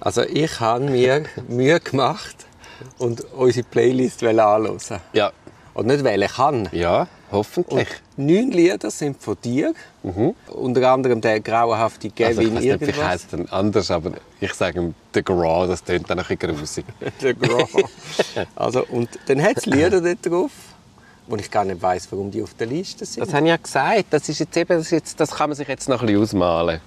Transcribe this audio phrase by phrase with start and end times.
[0.00, 2.46] Also ich habe mir Mühe gemacht
[2.98, 4.78] und unsere Playlist anhören.
[5.12, 5.32] Ja.
[5.74, 6.68] Und nicht weil ich kann.
[6.72, 7.88] Ja, hoffentlich.
[8.16, 9.74] Und neun Lieder sind von dir.
[10.02, 10.34] Mhm.
[10.48, 13.04] Unter anderem der grauenhafte Gavin also ich weiß nicht, irgendwas.
[13.04, 16.84] heisst dann anders, aber ich sage ihm «The Graw», das klingt dann ein bisschen grusig.
[17.22, 17.68] der Graw.
[18.56, 20.50] also, und dann hat es Lieder dort drauf,
[21.28, 23.24] wo ich gar nicht weiss, warum die auf der Liste sind.
[23.24, 24.06] Das habe ich ja gesagt.
[24.10, 26.22] Das, ist jetzt eben, das, ist jetzt, das kann man sich jetzt noch ein bisschen
[26.22, 26.80] ausmalen.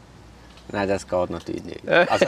[0.72, 1.88] Nein, das geht natürlich nicht.
[1.88, 2.26] Also,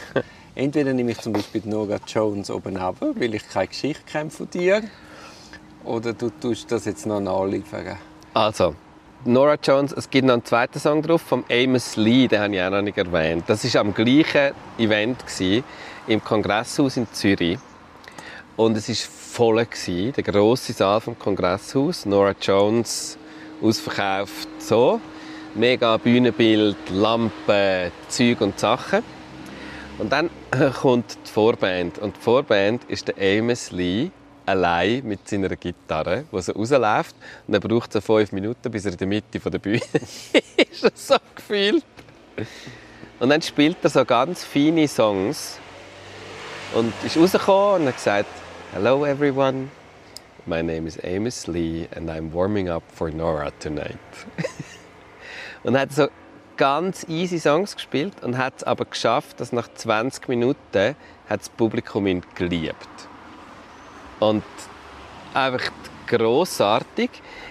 [0.54, 4.48] entweder nehme ich zum Beispiel Nora Jones oben ab, weil ich keine Geschichte kenne von
[4.50, 4.82] dir,
[5.84, 7.96] oder du tust das jetzt noch nachliefern.
[8.34, 8.74] Also,
[9.24, 12.62] Nora Jones, es gibt noch einen zweiten Song drauf, vom Amos Lee, den habe ich
[12.62, 13.44] auch noch nicht erwähnt.
[13.48, 15.64] Das war am gleichen Event gewesen,
[16.06, 17.58] im Kongresshaus in Zürich.
[18.56, 22.04] Und es war voll, gewesen, der grosse Saal vom Kongresshaus.
[22.06, 23.18] Nora Jones
[23.62, 25.00] ausverkauft so.
[25.54, 29.02] Mega Bühnenbild, Lampen, Zeug und Sachen.
[29.98, 30.30] Und dann
[30.80, 31.98] kommt die Vorband.
[31.98, 34.10] Und die Vorband ist der Amos Lee
[34.46, 37.16] allein mit seiner Gitarre, die so rausläuft.
[37.48, 39.80] Und er braucht so fünf Minuten, bis er in der Mitte der Bühne
[40.70, 40.96] ist.
[40.96, 41.84] So gefühlt.
[43.18, 45.58] Und dann spielt er so ganz feine Songs.
[46.74, 48.28] Und ist rausgekommen und hat gesagt,
[48.72, 49.68] Hello everyone,
[50.46, 53.98] my name is Amos Lee and I'm warming up for Nora tonight.
[55.62, 56.08] und hat so
[56.56, 60.96] ganz easy Songs gespielt und hat es aber geschafft, dass nach 20 Minuten
[61.28, 62.88] hat das Publikum ihn geliebt.
[64.18, 64.44] Und
[65.32, 65.70] einfach
[66.06, 67.10] grossartig.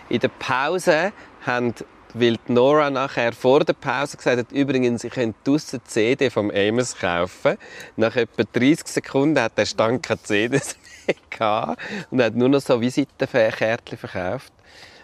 [0.09, 1.11] In der Pause
[1.45, 1.73] haben
[2.13, 6.49] weil Nora nachher vor der Pause gesagt hat, übrigens, ich könnte draussen die CD vom
[6.49, 7.57] Amos kaufen.
[7.97, 10.75] Nach etwa 30 Sekunden hat der Stand keine CDs
[11.07, 14.51] mehr gehabt und hat nur noch so Visitenkärtchen verkauft.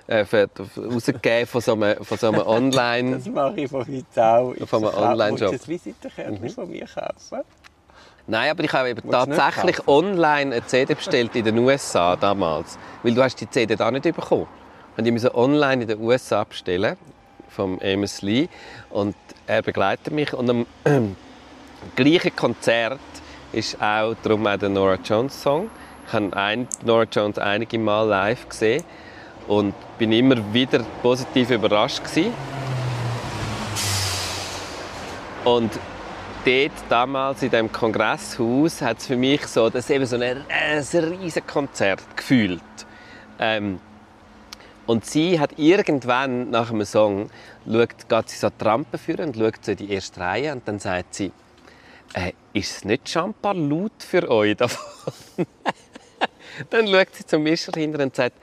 [0.07, 0.25] Äh,
[0.77, 3.11] rausgegeben von so einem, von so einem Online...
[3.15, 4.53] Das mache ich von heute auch.
[4.67, 5.51] Von einem Online-Shop.
[5.51, 7.41] Willst du ein Visitenkärtchen von mir kaufen?
[8.27, 12.77] Nein, aber ich habe eben tatsächlich online eine CD bestellt in den USA damals.
[13.01, 14.47] Weil du hast die CD da nicht bekommen.
[14.95, 16.97] Und ich musste online in den USA bestellen
[17.49, 18.47] vom Amos Lee
[18.89, 19.15] und
[19.47, 20.65] er begleitet mich und am
[21.95, 22.99] gleichen Konzert
[23.53, 25.69] ist auch darum auch der Nora Jones Song.
[26.07, 28.83] Ich habe Nora Jones einige Mal live gesehen
[29.47, 32.33] und bin immer wieder positiv überrascht gewesen.
[35.43, 35.71] Und
[36.43, 41.03] dort damals in dem Kongresshaus hat es für mich so, das eben so ein, ein
[41.03, 42.61] riesen Konzert gefühlt.
[43.39, 43.79] Ähm,
[44.87, 47.29] und sie hat irgendwann nach einem Song
[47.65, 50.67] schaut, geht sie so die Rampe führen und schaut so in die erste Reihe und
[50.67, 51.31] dann sagt sie,
[52.13, 55.07] äh, ist es nicht schon ein paar laut für euch davon?
[56.69, 58.37] dann schaut sie zum Mischer hinter und sagt,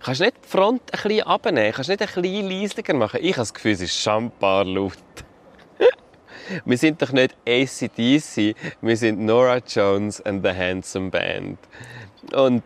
[0.00, 1.72] kannst du nicht die Front ein bisschen abnehmen?
[1.72, 3.20] Kannst du nicht ein bisschen leiser machen?
[3.22, 4.08] Ich habe das Gefühl, es ist
[4.38, 4.96] paar laut.
[6.64, 11.58] Wir sind doch nicht ACDC, wir sind Nora Jones and the Handsome Band.
[12.32, 12.62] Und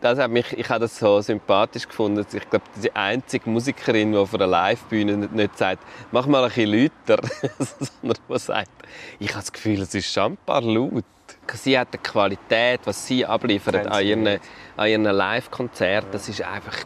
[0.00, 2.24] das hat mich, ich habe das so sympathisch gefunden.
[2.32, 6.90] Ich glaube, die einzige Musikerin, die auf einer Live-Bühne nicht, sagt, mach mal ein bisschen
[7.06, 8.70] lauter, sondern die sagt,
[9.18, 11.04] ich habe das Gefühl, es ist paar laut.
[11.54, 14.40] Sie hat eine Qualität, was sie abliefert an ihren,
[14.76, 16.10] an ihren Live-Konzerten.
[16.12, 16.76] Das ist einfach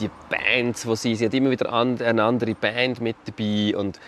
[0.00, 3.98] die Bands, wo sie, sie hat immer wieder eine andere Band mit dabei und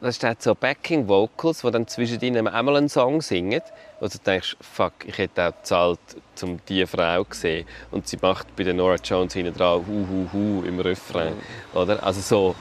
[0.00, 3.62] das steht so Backing Vocals, die dann zwischen ihnen einmal einen Song singen,
[3.98, 6.00] wo du denkst, fuck, ich hätte auch gezahlt,
[6.42, 7.66] um diese Frau zu sehen.
[7.90, 11.34] Und sie macht bei der Nora Jones hinten dran hu hu hu im Refrain,
[11.74, 12.02] oder?
[12.02, 12.54] Also so,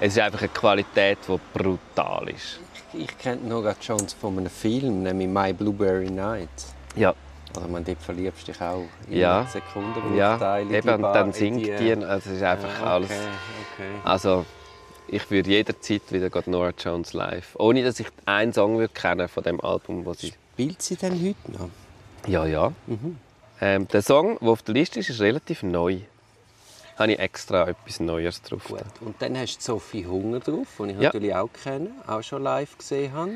[0.00, 2.60] es ist einfach eine Qualität, die brutal ist.
[2.96, 6.48] Ich kenne Nora Jones von einem Film, nämlich My Blueberry Night.
[6.96, 7.14] Ja,
[7.56, 9.46] Also man, dort verliebst dich auch in Ja.
[9.46, 10.16] Sekunden.
[10.16, 13.10] ja, eben, und dann singt die, also es ist einfach Ja, alles.
[13.10, 13.20] okay,
[13.74, 13.90] okay.
[14.04, 14.44] Also,
[15.08, 17.56] ich würde jederzeit wieder Nora Jones live.
[17.58, 20.32] Ohne dass ich einen Song würde kennen von dem Album, wo sie.
[20.54, 21.70] Spielt sie denn heute noch?
[22.26, 22.72] Ja, ja.
[22.86, 23.18] Mhm.
[23.60, 25.98] Ähm, der Song, der auf der Liste ist, ist relativ neu.
[26.98, 28.64] Habe ich extra etwas Neues drauf.
[28.68, 28.80] Gut.
[29.00, 31.02] Und dann hast du Sophie Hunger drauf, die ich Ja.
[31.04, 33.32] natürlich auch kenne, auch schon live gesehen habe.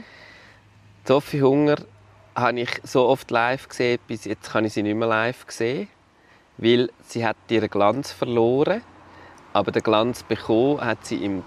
[1.05, 1.77] Sophie Hunger
[2.37, 5.89] habe ich so oft live gesehen, bis jetzt kann ich sie nicht mehr live sehen,
[6.57, 8.83] weil sie hat ihren Glanz verloren,
[9.53, 11.43] aber den Glanz bekommen hat sie im,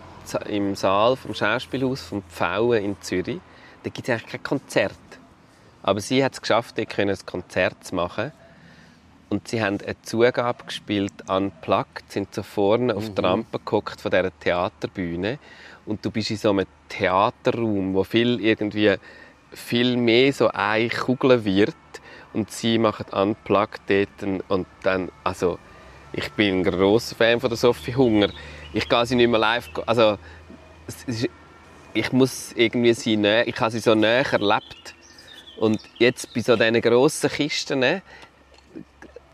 [0.48, 3.40] im Saal vom Schauspielhaus vom Pfauen in Zürich.
[3.84, 4.96] Da gibt es eigentlich kein Konzert.
[5.84, 6.88] Aber sie hat es geschafft, ein
[7.26, 8.32] Konzert zu machen.
[9.32, 14.12] Und sie haben eine Zugabe gespielt, unplugged, sind so vorne auf der Rampe geguckt von
[14.12, 15.40] dieser Theaterbühne.
[15.86, 18.94] Und du bist in so einem Theaterraum, wo viel irgendwie
[19.54, 21.76] viel mehr so eine Kugel wird.
[22.34, 24.42] Und sie machen unplugged dort.
[24.50, 25.60] Und dann, also,
[26.12, 28.32] ich bin ein grosser Fan von der Sophie Hunger.
[28.74, 30.18] Ich gehe sie nicht mehr live, also,
[31.08, 31.30] ist,
[31.94, 34.94] ich muss irgendwie sie näher, ich habe sie so näher erlebt.
[35.58, 38.02] Und jetzt bei so diesen grossen Kisten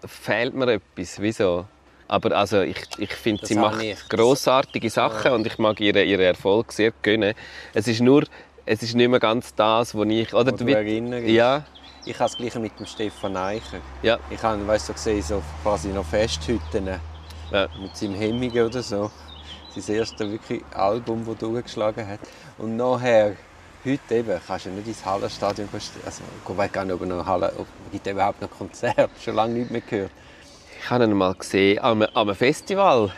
[0.07, 1.21] fehlt mir etwas.
[1.21, 1.65] Wieso?
[2.07, 3.97] Aber also ich, ich finde, sie macht ich.
[4.07, 7.33] grossartige Sachen und ich mag ihren, ihren Erfolg sehr gönnen.
[7.73, 8.23] Es ist nur,
[8.65, 10.33] es ist nicht mehr ganz das, was ich...
[10.33, 11.27] Oder du erinnerst.
[11.27, 11.65] Ja,
[12.05, 13.79] Ich habe das Gleiche mit dem Stefan Eicher.
[14.01, 16.87] ja, Ich habe weißt, so gesehen, so quasi noch Festhütten
[17.51, 17.67] ja.
[17.81, 19.11] mit seinem Hemmige oder so.
[19.75, 22.21] Sein erstes wirklich Album, das durchgeschlagen hat.
[22.57, 23.35] Und nachher,
[23.87, 25.81] heute eben, kannst du nicht ins Hallenstadion gehen.
[26.05, 29.09] Also, ich weiß gar nicht, ob noch Halle, ob gibt es überhaupt noch Konzert.
[29.23, 30.11] Schon lange nicht mehr gehört.
[30.79, 33.11] Ich habe ihn mal gesehen an einem, an einem Festival,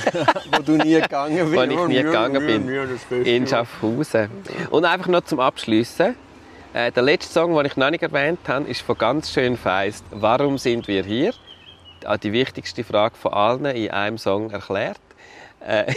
[0.56, 1.56] Wo du nie gegangen bist.
[1.56, 4.28] wo ich nie gegangen bin, in Schaffhausen.
[4.70, 6.16] Und einfach noch zum Abschließen.
[6.74, 10.04] Äh, der letzte Song, den ich noch nicht erwähnt habe, ist von ganz schön feist.
[10.10, 11.32] Warum sind wir hier?
[12.22, 15.00] Die wichtigste Frage von allen in einem Song erklärt.
[15.60, 15.94] Äh,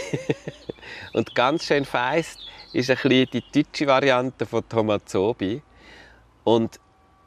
[1.12, 2.38] und ganz schön feist
[2.72, 5.62] ist ein bisschen die deutsche Variante von Tomazobi.
[6.44, 6.78] Und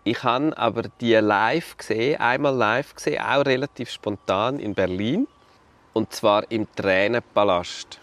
[0.03, 5.27] ich habe aber die live gesehen, einmal live gesehen, auch relativ spontan in Berlin.
[5.93, 7.99] Und zwar im Tränenpalast.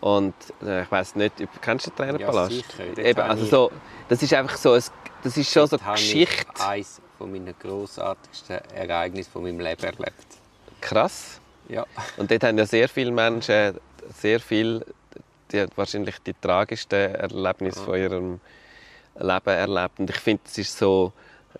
[0.00, 2.50] Und äh, ich weiß nicht, ob- kennst du den Tränenpalast?
[2.52, 2.98] Ja, sicher.
[2.98, 3.72] Eben, also so,
[4.08, 4.82] das ist einfach so, ein,
[5.22, 6.66] das ist schon so Dort habe ich Geschichte.
[6.66, 10.26] eines von meinen grossartigsten Ereignissen von meinem Leben erlebt.
[10.80, 11.40] Krass.
[11.68, 11.86] Ja.
[12.16, 13.78] Und dort haben ja sehr viele Menschen
[14.18, 14.84] sehr viel,
[15.54, 18.40] die, wahrscheinlich die tragischsten Erlebnisse von ihrem
[19.18, 19.98] Leben erlebt.
[19.98, 21.12] Und ich finde, es ist so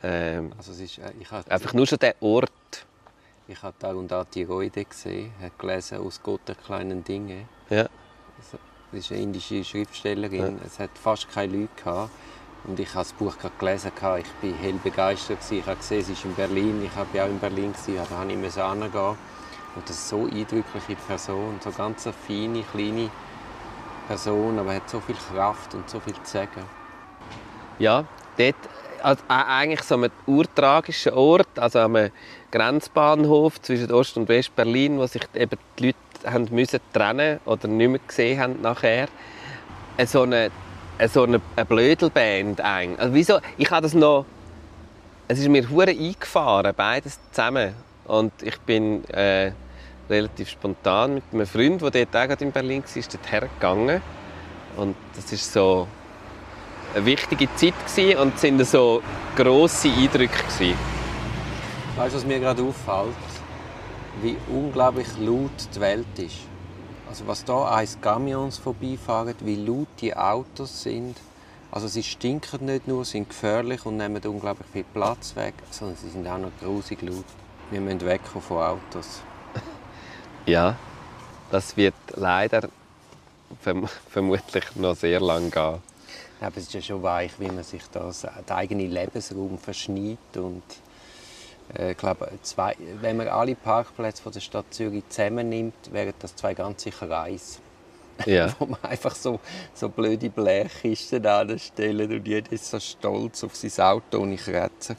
[0.02, 2.86] ähm, Also es ist, äh, habe einfach nur schon der Ort.
[3.46, 7.46] ich habe Tag und Tag die Reude gesehen, habe gelesen aus Gott der kleinen Dinge.
[7.70, 7.88] Ja.
[8.38, 8.60] Das
[8.92, 10.60] ist eine indische Schriftstellerin.
[10.64, 12.10] Es hat fast keine Leute gehabt.
[12.64, 13.92] Und ich habe das Buch gerade gelesen.
[13.94, 15.38] Ich war hell begeistert.
[15.50, 16.82] Ich habe gesehen, es ist in Berlin.
[16.84, 17.72] Ich war auch in Berlin.
[17.72, 19.16] gewesen, aber habe ich musste hingehen.
[19.76, 21.58] Und das ist so eindrückliche Person.
[21.62, 23.10] So ganz eine feine, kleine
[24.06, 24.58] Person.
[24.58, 26.62] Aber hat so viel Kraft und so viel zu sagen.
[27.78, 28.04] Ja,
[28.36, 28.54] dort,
[29.02, 31.96] also, eigentlich so einem urtragischen Ort, also am
[32.50, 35.98] Grenzbahnhof zwischen Ost- und West-Berlin, wo sich eben die Leute
[36.32, 39.08] haben müssen trennen oder nicht mehr gesehen haben nachher.
[40.06, 40.50] So eine,
[41.08, 42.98] so eine, eine Blödelband eigentlich.
[42.98, 43.38] Also wieso?
[43.56, 44.24] Ich habe das noch...
[45.26, 47.74] Es ist mir hure eingefahren, beides zusammen.
[48.04, 49.52] Und ich bin äh,
[50.08, 54.02] relativ spontan mit einem Freund, der dort auch in Berlin war, dort hergegangen.
[54.76, 55.86] Und das ist so
[56.94, 59.02] eine wichtige Zeit gewesen und es sind so
[59.36, 60.44] grosse Eindrücke.
[61.96, 63.14] Weißt du, was mir gerade auffällt?
[64.22, 66.38] Wie unglaublich laut die Welt ist.
[67.08, 71.16] Also was da eins Camions vorbeifahren, wie laut die Autos sind.
[71.70, 76.08] Also sie stinken nicht nur, sind gefährlich und nehmen unglaublich viel Platz weg, sondern sie
[76.08, 77.24] sind auch noch grusig laut.
[77.70, 79.22] Wir müssen wegkommen von Autos.
[80.46, 80.76] Ja,
[81.50, 82.68] das wird leider
[83.60, 85.82] verm vermutlich noch sehr lang gehen.
[86.40, 90.62] Aber es ist ja schon weich, wie man sich das, den eigenen Lebensraum verschneit und
[91.78, 96.36] äh, ich glaube, zwei, wenn man alle Parkplätze von der Stadt Zürich zusammennimmt, wären das
[96.36, 97.60] zwei ganze Kreise.
[98.26, 98.54] Ja.
[98.58, 99.40] wo man einfach so,
[99.74, 104.96] so blöde Blechkisten anstellen und jeder ist so stolz auf sein Auto ohne Kratzer.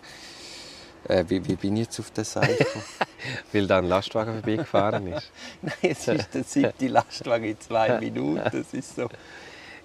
[1.07, 2.83] Äh, wie, wie bin ich jetzt auf der Seite gekommen?
[3.53, 5.31] Weil da ein Lastwagen vorbeigefahren ist.
[5.61, 8.41] Nein, es ist der siebte Lastwagen in zwei Minuten.
[8.43, 9.07] Das ist so.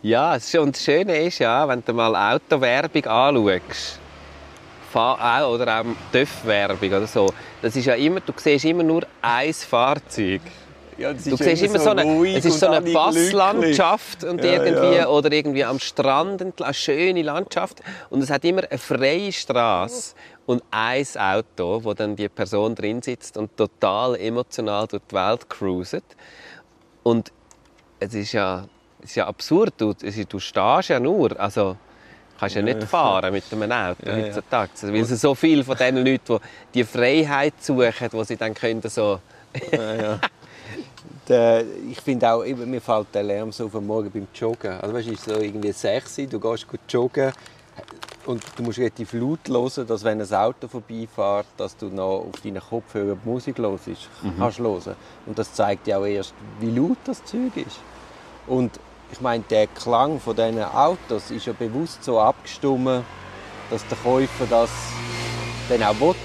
[0.03, 4.01] Ja, und das Schöne ist ja, wenn du mal Autowerbung anschaust,
[4.95, 10.41] oder auch TÜV-Werbung oder so, das ist ja immer, du siehst immer nur ein Fahrzeug.
[11.01, 15.09] Ja, Du siehst immer so eine, es ist so eine Passlandschaft und Ja, irgendwie, ja.
[15.09, 17.81] oder irgendwie am Strand eine schöne Landschaft
[18.11, 20.15] und es hat immer eine freie Straße
[20.45, 25.49] und ein Auto, wo dann die Person drin sitzt und total emotional durch die Welt
[25.49, 26.05] cruiset.
[27.03, 27.33] Und
[27.99, 28.67] es ist ja,
[29.03, 31.79] es ist ja absurd, du, es ist, du stehst ja nur, also
[32.39, 34.27] kannst ja nicht fahren mit einem Auto Ja, ja.
[34.27, 36.39] heutzutage, weil es so viele von den Leuten,
[36.75, 39.21] die die Freiheit suchen, wo sie dann können so
[39.73, 40.21] Ja, ja.
[41.31, 44.73] Der, ich finde auch, eben, mir fällt der Lärm so auf am Morgen beim Joggen.
[44.81, 47.33] Also weißt, ist so irgendwie 6 Uhr, du gehst gut joggen
[48.27, 52.41] und du musst relativ laut hören, dass wenn ein Auto vorbeifährt, dass du noch auf
[52.43, 53.85] deinen Kopfhörern die Musik hörst,
[54.39, 54.97] kannst hören.
[55.25, 57.79] Und das zeigt ja auch erst, wie laut das Zeug ist.
[58.49, 58.81] Und
[59.13, 63.05] ich meine, der Klang von diesen Autos ist ja bewusst so abgestimmt,
[63.71, 64.71] dass der Käufer das
[65.69, 66.17] dann auch will.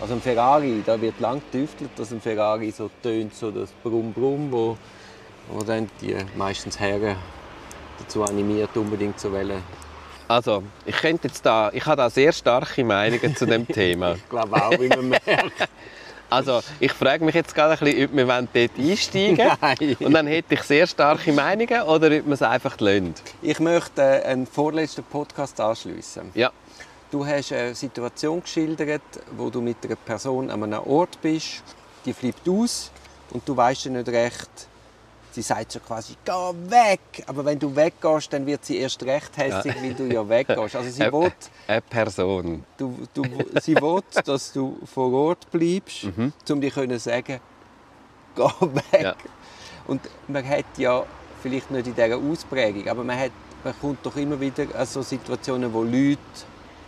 [0.00, 4.12] Also ein Ferrari, da wird lang getüftelt, dass ein Ferrari so tönt, so das Brumm
[4.12, 4.76] Brumm, wo,
[5.48, 7.16] wo dann die meistens Herren
[7.98, 9.62] dazu animiert, unbedingt zu wählen.
[10.28, 14.14] Also, ich könnte jetzt da, ich habe da sehr starke Meinungen zu dem Thema.
[14.14, 15.24] Ich glaube auch, wie man merkt.
[16.28, 19.48] Also, ich frage mich jetzt gerade ein bisschen, ob wir dort einsteigen.
[19.60, 19.96] Nein.
[20.00, 23.22] Und dann hätte ich sehr starke Meinungen oder ob man es einfach lönt.
[23.42, 26.32] Ich möchte äh, einen vorletzten Podcast anschließen.
[26.34, 26.50] Ja.
[27.10, 29.02] Du hast eine Situation geschildert,
[29.36, 31.62] wo du mit einer Person an einem Ort bist,
[32.04, 32.90] die flippt aus
[33.30, 34.50] und du weißt ja nicht recht.
[35.30, 37.22] Sie sagt so quasi, geh weg!
[37.26, 40.74] Aber wenn du weggehst, dann wird sie erst recht hässlich, weil du ja weggehst.
[40.74, 41.32] Also sie Eine- will,
[41.68, 42.64] Eine Person.
[42.78, 43.22] du, du,
[43.60, 46.04] sie will, dass du vor Ort bleibst,
[46.50, 47.38] um dir zu sagen,
[48.34, 49.02] geh weg.
[49.02, 49.14] Ja.
[49.86, 51.04] Und man hat ja,
[51.42, 53.30] vielleicht nicht in dieser Ausprägung, aber man, hat,
[53.62, 56.18] man kommt doch immer wieder an so Situationen, wo Leute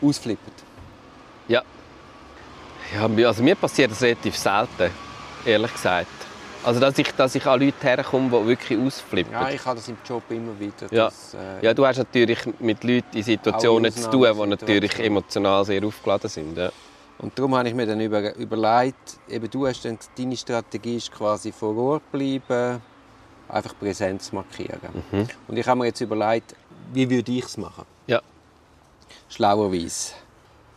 [0.03, 0.53] ausflippen.
[1.49, 1.63] Ja.
[2.95, 4.91] ja mir- also mir passiert das relativ selten,
[5.45, 6.07] ehrlich gesagt.
[6.65, 9.33] Also dass ich, dass ich an Leute herkomme, die wirklich ausflippen.
[9.33, 10.93] Ja, ich habe das im Job immer wieder.
[10.93, 11.05] Ja.
[11.07, 15.65] dass, äh, Ja, du hast natürlich mit Leuten in Situationen zu tun, die natürlich emotional
[15.65, 16.59] sehr aufgeladen sind.
[16.59, 16.71] Ja.
[17.19, 21.11] Und darum habe ich mir dann über, überlegt, eben du hast dann, deine Strategie ist
[21.13, 22.81] quasi vor Ort bleiben,
[23.49, 24.79] einfach Präsenz markieren.
[25.13, 25.27] Mhm.
[25.47, 26.55] Und ich habe mir jetzt überlegt,
[26.93, 27.85] wie würde ich es machen?
[28.07, 28.21] Ja.
[29.29, 30.13] Schlauerweise.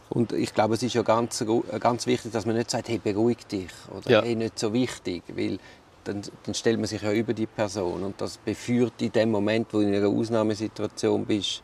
[0.09, 1.43] Und ich glaube, es ist ja ganz,
[1.79, 4.21] ganz wichtig, dass man nicht sagt, hey, beruhig dich oder Ja.
[4.21, 5.57] hey, nicht so wichtig, weil
[6.03, 9.67] dann, dann stellt man sich ja über die Person und das beführt in dem Moment,
[9.71, 11.61] wo du in einer Ausnahmesituation bist,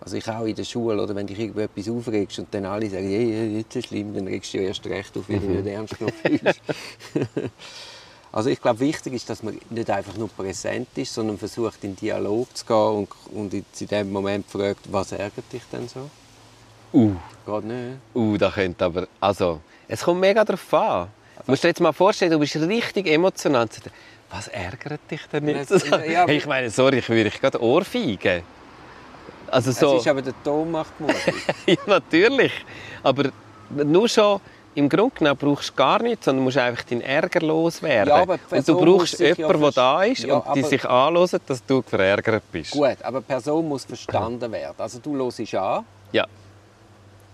[0.00, 3.08] also ich auch in der Schule, oder wenn dich irgendetwas aufregst und dann alle sagen,
[3.08, 5.66] hey, hey, nicht so schlimm, dann regst du dich erst recht auf, weil du nicht
[5.66, 6.60] ernst genommen fühlst.
[8.32, 11.96] also ich glaube, wichtig ist, dass man nicht einfach nur präsent ist, sondern versucht, in
[11.96, 16.08] Dialog zu gehen und, und in dem Moment fragt, was ärgert dich denn so?
[16.92, 17.12] Uh.
[17.46, 17.98] Geht nicht.
[18.14, 19.08] Uh, da könnte aber...
[19.20, 21.08] Also, es kommt mega darauf an.
[21.44, 23.68] Du musst dir jetzt mal vorstellen, du bist richtig emotional.
[24.30, 25.70] Was ärgert dich denn jetzt?
[25.72, 28.42] Es- ja, hey, ich meine, sorry, ich würde dich gerade ohrfeigen.
[29.48, 29.96] Also Es so...
[29.96, 31.34] ist aber der Ton macht mutig.
[31.66, 32.52] ja, natürlich.
[33.02, 33.30] Aber
[33.70, 34.40] nur schon...
[34.76, 38.08] Im Grunde genommen brauchst du gar nichts, sondern musst einfach deinen Ärger loswerden.
[38.08, 41.64] Ja, aber und du brauchst jemanden, der da ist Ja, und die sich anhört, dass
[41.66, 42.70] du verärgert bist.
[42.70, 44.76] Gut, aber die Person muss verstanden werden.
[44.78, 46.24] Also du hörst an, Ja.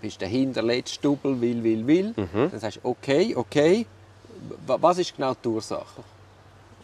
[0.00, 2.14] bist der hinterletzte Double, will, will, will.
[2.16, 2.50] Mhm.
[2.50, 3.86] Dann sagst du, okay, okay,
[4.66, 6.02] wa- was ist genau die Ursache?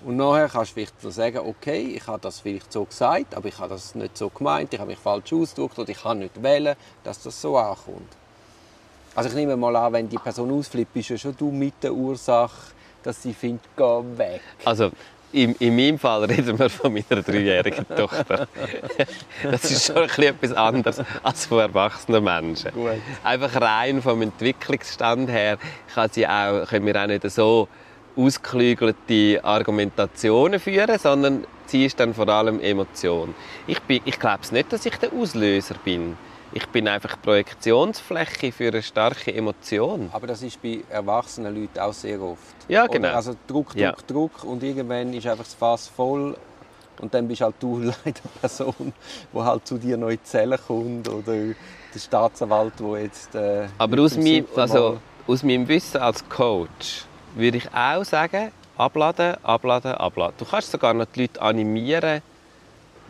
[0.05, 3.49] Und nachher kannst du vielleicht noch sagen, okay, ich habe das vielleicht so gesagt, aber
[3.49, 6.43] ich habe das nicht so gemeint, ich habe mich falsch ausgedrückt oder ich kann nicht
[6.43, 8.17] wählen, dass das so ankommt.
[9.15, 11.93] Also ich nehme mal an, wenn die Person ausflippt, bist ja schon du mit der
[11.93, 14.41] Ursache, dass sie findet, geh weg.
[14.65, 14.91] Also,
[15.33, 18.47] in, in meinem Fall reden wir von meiner dreijährigen Tochter.
[19.43, 22.73] Das ist schon ein bisschen etwas anderes als von erwachsenen Menschen.
[22.73, 23.01] Gut.
[23.25, 25.59] Einfach rein vom Entwicklungsstand her
[25.95, 27.69] kann sie auch, können wir auch nicht so
[28.15, 33.35] ausgeklügelte Argumentationen führen, sondern sie ist dann vor allem Emotion.
[33.67, 36.17] Ich, bin, ich glaube nicht, dass ich der Auslöser bin.
[36.55, 40.11] Ich bin einfach Projektionsfläche für eine starke Emotion.
[40.13, 42.55] Aber das ist bei erwachsenen Leuten auch sehr oft.
[42.69, 42.93] Ja, Oder?
[42.93, 43.09] genau.
[43.15, 43.95] Also Druck, Druck, Ja.
[44.07, 46.37] Druck und irgendwann ist einfach das Fass voll
[47.01, 48.93] und dann bist halt du leider die Person,
[49.33, 53.35] die halt zu dir neu Zellen kommt oder der Staatsanwalt, der jetzt...
[53.35, 59.37] Äh, Aber aus Super also, aus meinem Wissen als Coach würde ich auch sagen, abladen,
[59.43, 60.35] abladen, abladen.
[60.37, 62.21] Du kannst sogar noch die Leute animieren,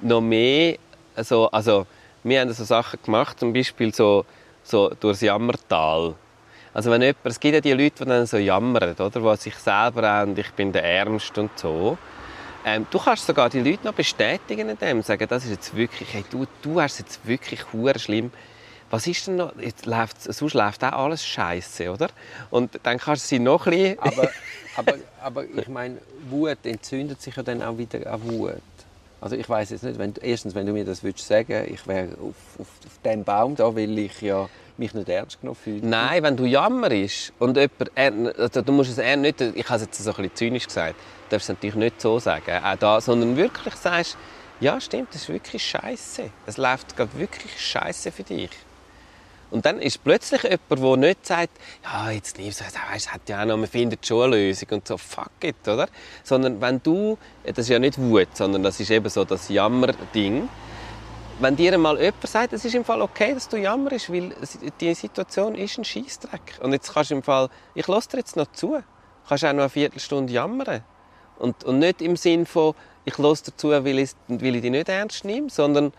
[0.00, 0.76] noch mehr,
[1.16, 1.86] also, also
[2.24, 4.24] wir haben so Sachen gemacht, zum Beispiel so,
[4.62, 6.14] so durchs Jammertal.
[6.74, 9.54] Also wenn jemand, es gibt ja die Leute, die dann so jammern, oder, die sich
[9.56, 11.98] selber und ich bin der Ernst und so.
[12.64, 16.14] Ähm, du kannst sogar die Leute noch bestätigen in dem, sagen, das ist jetzt wirklich,
[16.14, 18.30] hey, du, du hast jetzt wirklich hure schlimm.
[18.88, 19.52] Was ist denn noch?
[19.58, 22.08] Jetzt läuft, sonst läuft auch alles scheiße, oder?
[22.50, 23.98] Und dann kannst du sie noch ein bisschen...
[23.98, 24.28] aber,
[24.76, 25.98] aber, aber ich meine,
[26.30, 28.62] Wut entzündet sich ja dann auch wieder an Wut.
[29.22, 32.08] Also ich weiß jetzt nicht, wenn, erstens, wenn du mir das würdest sagen, ich wäre
[32.14, 35.86] auf, auf, auf dem Baum da, weil ich ja mich nicht ernst genommen fühle.
[35.86, 39.82] Nein, wenn du jammerst und jemand, also du musst es eher nicht, ich habe es
[39.82, 43.00] jetzt so ein bisschen zynisch gesagt, du darfst es natürlich nicht so sagen, auch da,
[43.00, 44.16] sondern wirklich sagst,
[44.58, 46.28] ja stimmt, das ist wirklich scheiße.
[46.46, 48.50] Es läuft gerade wirklich scheiße für dich.
[49.52, 51.50] Und dann ist plötzlich jemand, der nicht sagt,
[51.84, 54.88] ja, jetzt liebst du, weißt, hat ja auch noch, man findet schon eine Lösung und
[54.88, 55.88] so, fuck it, oder?
[56.24, 60.48] Sondern wenn du, das ist ja nicht Wut, sondern das ist eben so das Jammerding,
[61.38, 64.32] wenn dir mal jemand sagt, es ist im Fall okay, dass du jammerst, weil
[64.80, 66.60] die Situation ist ein Scheißdreck.
[66.62, 68.82] Und jetzt kannst du im Fall, ich lasse dir jetzt noch zu,
[69.28, 70.82] kannst auch noch eine Viertelstunde jammern.
[71.38, 74.70] Und, und nicht im Sinn von, ich lasse dir zu, weil ich, weil ich dich
[74.70, 75.92] nicht ernst nehme, sondern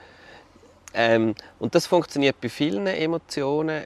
[0.94, 3.86] Ähm, und das funktioniert bei vielen Emotionen,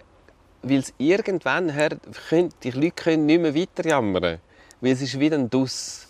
[0.62, 2.00] weil es irgendwann hört,
[2.30, 4.40] können, die Leute können nicht mehr weiter jammern,
[4.82, 6.08] weil es ist wieder ein Duss.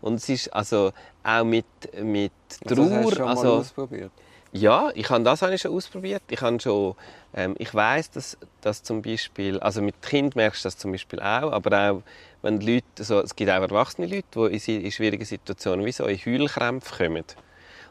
[0.00, 1.64] Und es ist also auch mit,
[2.02, 2.32] mit
[2.66, 4.12] Trauer, das hast du schon mal also ausprobiert.
[4.52, 6.22] ja, ich habe das habe ich schon ausprobiert.
[6.28, 6.94] Ich habe schon,
[7.34, 11.20] ähm, ich weiß, dass, dass zum Beispiel, also mit Kind merkst du das zum Beispiel
[11.20, 12.02] auch, aber auch
[12.42, 16.18] wenn Leute, so, es gibt auch erwachsene Leute, die in schwierigen Situationen wie so in
[16.18, 17.24] Heulkrämpfe kommen.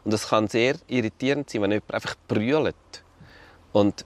[0.04, 2.74] Und das kann sehr irritierend sein, wenn jemand einfach brüllt
[3.72, 4.04] und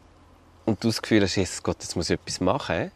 [0.65, 2.93] und du das Gefühl hast, Jesus Gott, jetzt muss ich etwas machen.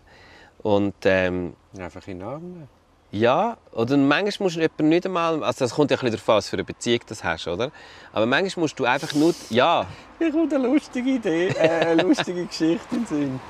[0.63, 2.69] Und ähm, Einfach in den Arm
[3.15, 6.29] ja, oder manchmal musst du jemanden nicht einmal, also das kommt ja ein bisschen darauf
[6.31, 7.71] an, was für eine Beziehung du hast, oder?
[8.11, 9.87] Aber manchmal musst du einfach nur, ja,
[10.19, 13.41] Mir kommt eine lustige Idee, äh, eine lustige Geschichte in den Sinn.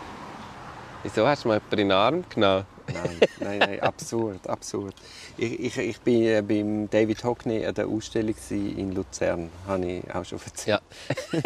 [1.05, 2.67] wieso hast du mal jemanden in den Arm genommen?
[2.87, 4.95] Nein, nein, nein, absurd, absurd.
[5.37, 10.15] Ich, ich, ich bin äh, beim David Hockney an der Ausstellung in Luzern, habe ich
[10.15, 10.81] auch schon erzählt.
[11.33, 11.41] Ja.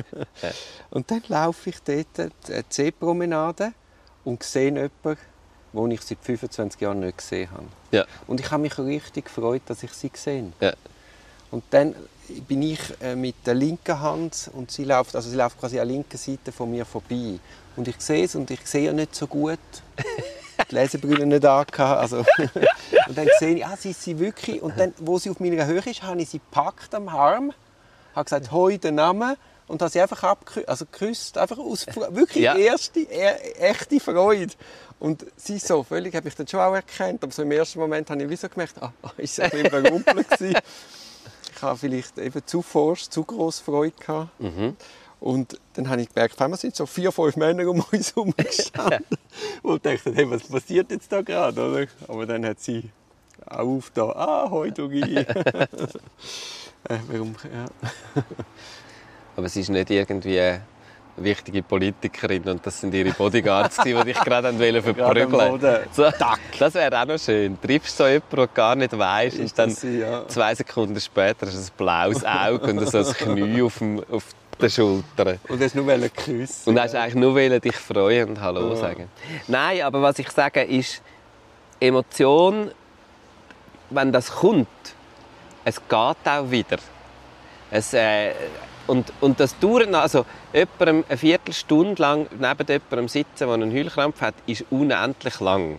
[0.90, 3.72] Und dann laufe ich dort die C-Promenade
[4.24, 5.18] und sehe jemanden,
[5.72, 7.66] den ich seit 25 Jahren nicht gesehen habe.
[7.90, 8.04] Ja.
[8.26, 10.74] Und ich habe mich richtig gefreut, dass ich sie gesehen Ja.
[11.50, 11.94] Und dann
[12.46, 15.88] bin ich äh, mit der linken Hand und sie läuft, also sie läuft quasi an
[15.88, 17.38] der linken Seite von mir vorbei.
[17.76, 19.58] Und ich sehe es und ich sehe ja nicht so gut.
[20.68, 22.18] Die Lesebrille nicht angehabt, also
[23.08, 24.62] Und dann sehe ich, ah, sie ist sie wirklich.
[24.62, 27.52] Und dann, wo sie auf meiner Höhe ist, habe ich sie gepackt am Arm,
[28.14, 29.36] habe gesagt, hoi, den Namen.
[29.66, 32.56] Und habe sie einfach abgeküsst, also geküsst, einfach aus wirklich Ja.
[32.56, 34.52] erste, e echte Freude.
[34.98, 38.10] Und sie so, völlig, habe ich dann schon auch erkannt, aber so im ersten Moment
[38.10, 40.56] habe ich wie so gemerkt, ah, ist sie ein bisschen.
[41.54, 44.30] Ich habe vielleicht eben zu forsch, zu grosse Freude gehabt.
[45.20, 48.32] Und dann habe ich gemerkt, auf einmal sind so vier, fünf Männer um uns herum
[48.36, 49.04] gestanden.
[49.62, 51.86] und dachten, hey, was passiert jetzt da gerade, oder?
[52.08, 52.90] Aber dann hat sie
[53.46, 55.16] auch aufgetan, ah, hoi, du Guy.
[55.16, 55.26] äh,
[57.08, 57.66] warum, ja.
[59.36, 60.62] Aber sie ist nicht irgendwie eine
[61.16, 65.60] wichtige Politikerin und das sind ihre Bodyguards, die dich gerade wollen verprügeln
[65.92, 66.10] so,
[66.58, 67.58] Das wäre auch noch schön.
[67.60, 70.26] Du triffst so jemanden, den du gar nicht weißt und Ist dann sie, ja.
[70.28, 74.24] zwei Sekunden später du ein blaues Auge und so ein Knie auf, dem, auf
[74.62, 75.38] den Schultern.
[75.48, 76.68] Und hast nur küssen.
[76.70, 78.76] Und hast eigentlich nur dich freuen und Hallo Ja.
[78.76, 79.08] sagen.
[79.48, 81.02] Nein, aber was ich sage ist,
[81.80, 82.70] Emotion,
[83.90, 84.68] wenn das kommt,
[85.64, 85.92] es geht
[86.26, 86.78] auch wieder.
[87.70, 88.32] Es, äh,
[88.86, 94.20] und, und das Dauern, also jemandem eine Viertelstunde lang neben jemandem sitzen, der einen Heulkrampf
[94.20, 95.78] hat, ist unendlich lang.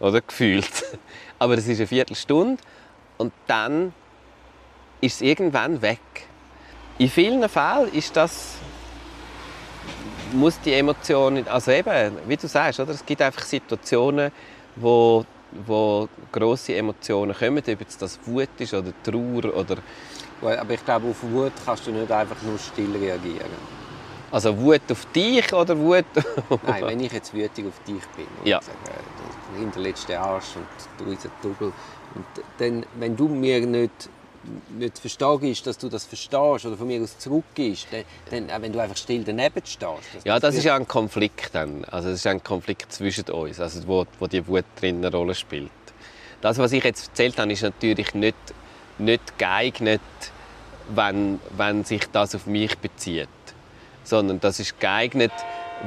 [0.00, 0.20] Oder?
[0.20, 0.84] Gefühlt.
[1.38, 2.62] Aber es ist eine Viertelstunde
[3.18, 3.92] und dann
[5.00, 5.98] ist es irgendwann weg.
[6.98, 8.56] In vielen Fällen ist das
[10.32, 12.90] muss die Emotion also eben, wie du sagst, oder?
[12.92, 14.30] es gibt einfach Situationen,
[14.76, 15.24] wo,
[15.66, 19.76] wo grosse Emotionen kommen, ob jetzt das Wut ist oder Trauer oder
[20.42, 23.50] Aber ich glaube, auf Wut kannst du nicht einfach nur still reagieren.
[24.32, 26.04] also Wut auf dich oder Wut
[26.66, 28.60] Nein, wenn ich jetzt wütig auf dich bin und Ja.
[28.60, 28.76] sage,
[29.52, 30.66] du hinterletzte Arsch und
[31.06, 31.72] du ein Double,
[32.14, 32.24] und
[32.58, 34.08] dann, wenn du mir nicht,
[34.78, 37.88] nicht verstehst, dass du das verstehst oder von mir aus zurückgehst,
[38.30, 40.24] dann, dann wenn du einfach still daneben stehst.
[40.24, 41.84] Ja, das ist ja ein Konflikt dann.
[41.86, 45.34] Also das ist ein Konflikt zwischen uns, also wo, wo die Wut drin eine Rolle
[45.34, 45.70] spielt.
[46.40, 48.36] Das, was ich jetzt erzählt habe, ist natürlich nicht,
[48.98, 50.00] nicht geeignet,
[50.88, 53.28] wenn, wenn sich das auf mich bezieht.
[54.04, 55.32] Sondern das ist geeignet,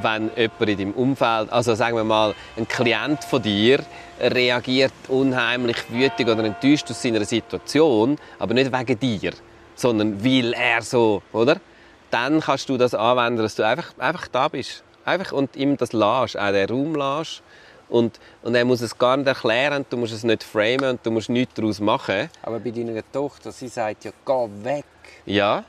[0.02, 3.80] wenn jemand in deinem Umfeld, also sagen wir mal, ein Klient von dir
[4.20, 9.32] reagiert unheimlich wütig oder enttäuscht aus seiner Situation, aber nicht wegen dir,
[9.74, 11.56] sondern weil er so, oder?
[12.10, 14.82] Dann kannst du das anwenden, dass du einfach, einfach da bist.
[15.04, 17.42] Einfach und ihm das lässt, auch den Raum lässt.
[17.88, 21.10] Und, und er muss es gar nicht erklären, du musst es nicht framen und du
[21.10, 22.28] musst nichts daraus machen.
[22.42, 24.84] Aber bei deiner Tochter, sie sagt ja, geh weg.
[25.26, 25.64] Ja,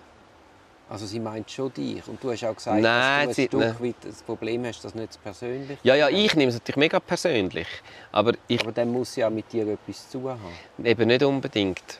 [0.92, 2.06] Also sie meint schon dich.
[2.06, 3.48] Und du hast auch gesagt, Nein, dass du ein.
[3.48, 7.00] Stück weit das Problem hast, das nicht persönlich ja, ja ich nehme es natürlich mega
[7.00, 7.68] persönlich.
[8.12, 10.42] Aber ich Aber dann muss sie auch mit dir etwas zu haben.
[10.84, 12.00] Eben nicht unbedingt.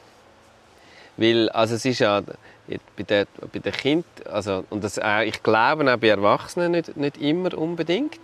[1.16, 5.42] Weil, also es ist ja bei den, bei den Kindern, also, und das, auch, ich
[5.42, 8.20] glaube auch bei Erwachsenen nicht, nicht immer unbedingt.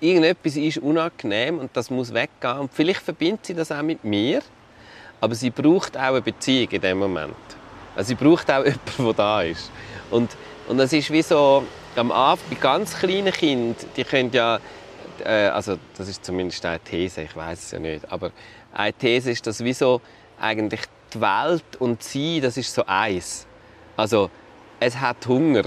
[0.00, 2.58] Irgendetwas ist unangenehm und das muss weggehen.
[2.58, 4.40] Und vielleicht verbindet sie das auch mit mir,
[5.20, 7.36] aber sie braucht auch eine Beziehung in dem Moment.
[7.96, 9.70] Also sie braucht auch jemanden, der da ist.
[10.10, 10.30] Und,
[10.68, 11.64] und das ist wie so,
[11.96, 14.58] am Anfang, bei ganz kleinen Kindern, die können ja,
[15.24, 18.30] äh, also das ist zumindest eine These, ich weiß es ja nicht, aber
[18.72, 20.00] eine These ist, dass wie so
[20.40, 23.46] eigentlich die Welt und sie, das ist so eins.
[23.96, 24.30] Also
[24.78, 25.64] es hat Hunger.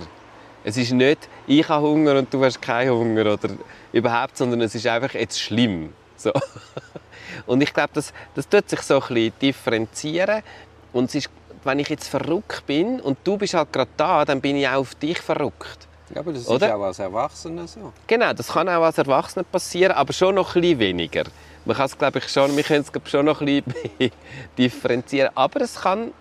[0.63, 3.49] Es ist nicht, ich habe Hunger und du hast keinen Hunger oder
[3.91, 5.93] überhaupt, sondern es ist einfach jetzt schlimm.
[6.15, 6.31] So.
[7.45, 10.43] Und ich glaube, das, das tut sich so ein bisschen differenzieren
[10.93, 11.29] und es ist
[11.65, 14.75] wenn ich jetzt verrückt bin und du bist halt gerade da, dann bin ich auch
[14.75, 15.87] auf dich verrückt.
[16.13, 16.67] Ja, aber das Oder?
[16.67, 17.91] ist auch als Erwachsener so.
[18.07, 21.23] Genau, das kann auch als Erwachsener passieren, aber schon noch ein bisschen weniger.
[21.65, 24.11] Man kann es, glaube ich, schon, wir können es glaube ich, schon noch ein bisschen
[24.57, 25.31] differenzieren.
[25.33, 26.11] Aber es kann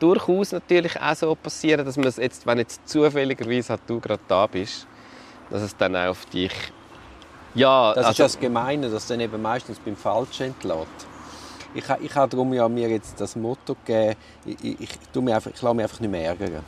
[0.00, 4.22] durchaus natürlich auch so passieren, dass man es jetzt, wenn jetzt zufälligerweise halt du gerade
[4.28, 4.86] da bist,
[5.50, 6.52] dass es dann auch auf dich...
[7.54, 11.06] Ja, Das also, ist das Gemeine, dass dann eben meistens beim Falschen entlässt.
[11.78, 15.32] Ich, ich habe darum ja mir jetzt das Motto gegeben, ich, ich, ich, tu mich
[15.32, 16.64] einfach, ich lasse mich einfach nicht mehr ärgern.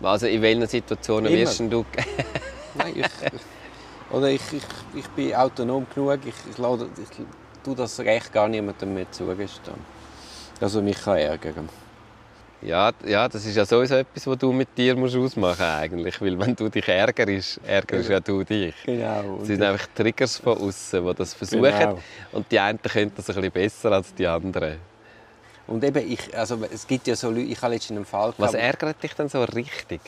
[0.00, 1.42] also in welchen Situationen Immer.
[1.42, 1.84] wirst du...
[2.76, 4.62] Nein, ich, ich, oder ich, ich,
[4.94, 7.08] ich bin autonom genug, ich, ich, lasse, ich
[7.64, 9.80] tue das Recht gar niemandem mehr zugestehen.
[10.60, 11.68] Dass er mich kann ärgern
[12.62, 16.20] Ja, ja, das ist ja sowieso etwas, was du mit dir musst ausmachen eigentlich.
[16.20, 18.74] Weil wenn du dich ärgerst, ärgerst ja du dich.
[18.84, 19.38] Genau.
[19.42, 21.62] Es sind einfach Triggers von außen, die das versuchen.
[21.62, 21.98] Genau.
[22.32, 24.78] Und die einen können das ein bisschen besser als die anderen.
[25.66, 28.54] Und eben, ich, also, es gibt ja so Leute, ich habe letztens einen Fall Was
[28.54, 30.00] ärgert dich denn so richtig?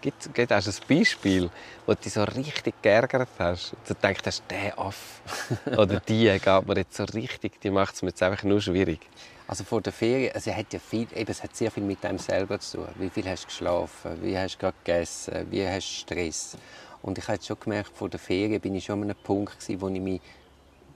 [0.00, 1.50] Gibt gibt es ein Beispiel,
[1.84, 3.72] wo du dich so richtig geärgert hast?
[3.72, 5.20] Und du denkst, hast, der Aff
[5.66, 9.00] oder die geht mir jetzt so richtig, die macht es mir jetzt einfach nur schwierig.
[9.48, 12.04] Also vor der Ferien, also es hat ja viel, eben, es hat sehr viel mit
[12.04, 12.88] einem selber zu tun.
[12.96, 14.22] Wie viel hast du geschlafen?
[14.22, 15.46] Wie hast du gerade gegessen?
[15.50, 16.56] Wie hast du Stress?
[17.00, 19.80] Und ich habe schon gemerkt, vor der Ferien bin ich schon an einem Punkt gewesen,
[19.80, 20.20] wo ich mich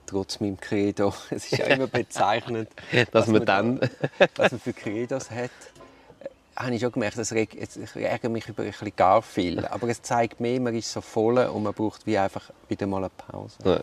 [0.05, 2.69] trotz meinem Credo, es ist ja immer bezeichnend,
[3.11, 3.79] Dass man dann...
[3.79, 3.89] da,
[4.35, 5.49] was man für Credos hat,
[6.19, 9.65] äh, habe ich schon gemerkt, dass jetzt- ich ärgere mich über ein bisschen gar viel.
[9.65, 12.97] Aber es zeigt mehr, man ist so voll und man braucht wie einfach wieder mal
[12.97, 13.81] eine Pause.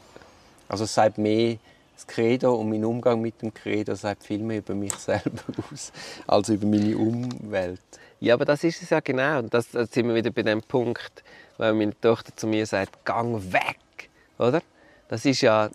[0.69, 1.57] Also es sagt mehr,
[2.01, 5.93] das Credo und mein Umgang mit dem Credo sagt viel mehr über mich selber aus,
[6.27, 7.81] als über meine Umwelt.
[8.21, 9.39] Ja, aber das ist es ja genau.
[9.39, 11.23] Und das, da sind wir wieder bei dem Punkt,
[11.59, 14.61] wenn meine Tochter zu mir sagt, gang weg, oder?
[15.09, 15.71] Das ist ja,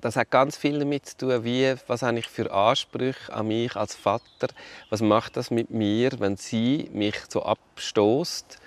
[0.00, 3.76] das hat ganz viel damit zu tun, wie, was habe ich für Ansprüche an mich
[3.76, 4.48] als Vater,
[4.90, 8.58] was macht das mit mir, wenn sie mich so abstoßt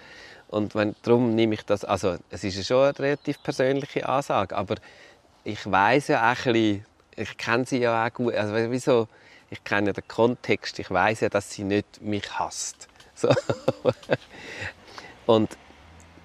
[0.48, 4.76] und wenn, darum nehme ich das, also es ist schon eine relativ persönliche Ansage, aber
[5.46, 9.08] ich weiß ja auch ein bisschen, ich kenne sie ja auch gut, also wieso,
[9.50, 12.90] ich kenne ja den Kontext, ich weiß ja, dass sie nicht mich hasst.
[13.18, 13.30] So.
[15.26, 15.58] und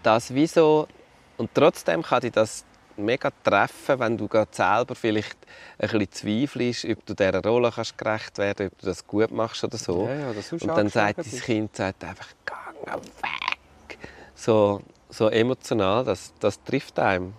[0.02, 0.88] das wieso,
[1.36, 2.64] und trotzdem kann dich das
[2.96, 5.38] mega treffen, wenn du gerade selber vielleicht
[5.78, 9.62] ein bisschen zweifelst, ob du dieser Rolle kannst gerecht werden ob du das gut machst
[9.62, 10.08] oder so.
[10.08, 11.44] Ja, ja, und dann sagt bist.
[11.44, 13.98] Kind sagt einfach, gang weg.
[14.34, 17.34] So, so emotional, das, das trifft einem.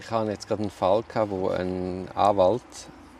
[0.00, 2.62] Ich hatte jetzt gerade einen Fall, gehabt, wo ein Anwalt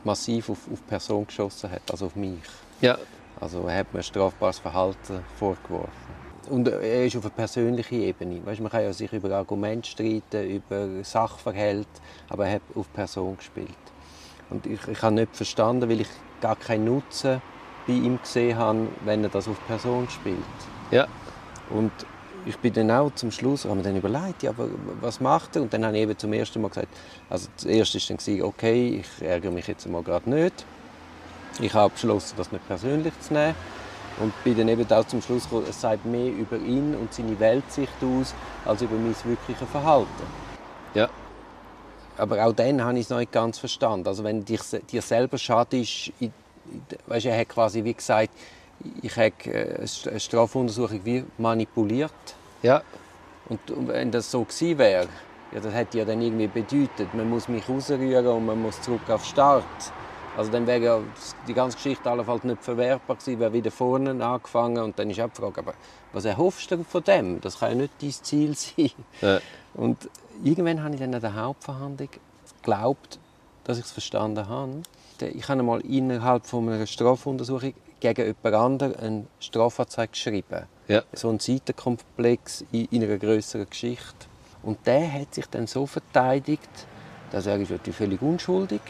[0.02, 2.40] massiv auf, auf Person geschossen hat, also auf mich.
[2.80, 2.96] Ja,
[3.38, 5.90] Also er hat mir strafbares Verhalten vorgeworfen.
[6.48, 8.44] Und er ist auf einer persönlichen Ebene.
[8.44, 11.86] Weißt, man kann ja sich über Argumente streiten, über Sachverhalte,
[12.28, 13.68] aber er hat auf Person gespielt.
[14.48, 16.08] Und ich, ich habe nicht verstanden, weil ich
[16.40, 17.40] gar keinen Nutzen
[17.86, 20.38] bei ihm gesehen habe, wenn er das auf Person spielt.
[20.90, 21.06] ja,
[21.70, 21.92] Und
[22.46, 24.52] ich bin dann auch zum Schluss, habe mir dann überlegt, ja,
[25.00, 25.62] was macht er?
[25.62, 26.88] Und dann habe ich eben zum ersten Mal gesagt,
[27.28, 30.64] also das erste war dann, okay, ich ärgere mich jetzt mal gerade nicht.
[31.60, 33.54] Ich habe beschlossen, das nicht persönlich zu nehmen.
[34.20, 37.38] Und bin dann eben auch zum Schluss gekommen, es sagt mehr über ihn und seine
[37.40, 38.34] Weltsicht aus,
[38.66, 40.08] als über mein wirkliches Verhalten.
[40.94, 41.08] ja.
[42.18, 44.06] Aber auch dann habe ich es noch nicht ganz verstanden.
[44.06, 44.58] Also wenn dir,
[44.92, 46.34] dir selber schadest, in-
[46.70, 48.28] in- weißt, er hat quasi wie gesagt,
[49.02, 52.12] ich habe äh, eine Strafuntersuchung wie manipuliert.
[52.62, 52.82] ja.
[53.48, 55.08] Und wenn das so gewesen wäre,
[55.52, 59.00] ja, das hätte ja dann irgendwie bedeutet, man muss mich rausrühren und man muss zurück
[59.08, 59.64] auf den Start.
[60.36, 61.00] Also dann wäre ja
[61.48, 65.28] die ganze Geschichte allenfalls nicht verwertbar gewesen, wäre wieder vorne angefangen und dann ist auch
[65.28, 65.74] die Frage, aber
[66.12, 67.40] was erhoffst du von dem?
[67.40, 68.92] Das kann ja nicht dein Ziel sein.
[69.20, 69.40] Ja.
[69.74, 70.08] Und
[70.44, 72.10] irgendwann habe ich dann an der Hauptverhandlung
[72.62, 73.18] geglaubt,
[73.64, 74.82] dass ich es verstanden habe.
[75.20, 81.02] Ich habe mal innerhalb von einer Strafuntersuchung gegen jemand anderen eine Strafanzeige geschrieben ja.
[81.12, 84.26] so ein Seitenkomplex in, in einer größeren Geschichte.
[84.62, 86.68] Und der hat sich dann so verteidigt,
[87.30, 88.80] dass er ist natürlich völlig unschuldig.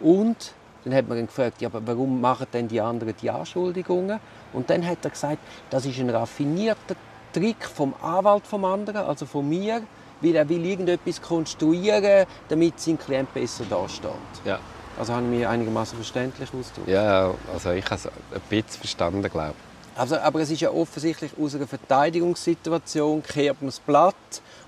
[0.00, 0.52] Und
[0.84, 4.20] dann hat man ihn gefragt, ja, aber warum machen denn die anderen die Anschuldigungen?
[4.52, 5.38] Und dann hat er gesagt,
[5.70, 6.94] das ist ein raffinierter
[7.32, 9.82] Trick vom Anwalt vom anderen, also von mir,
[10.20, 14.10] weil er will irgendetwas konstruieren, damit sein Klient besser dasteht.
[14.44, 14.58] ja.
[15.00, 16.88] Also habe ich mich einigermaßen verständlich ausgedrückt.
[16.88, 18.12] Ja, also ich habe es ein
[18.50, 19.54] bisschen verstanden, glaube
[19.96, 24.14] Also, aber es ist ja offensichtlich aus einer Verteidigungssituation kehrt man das Blatt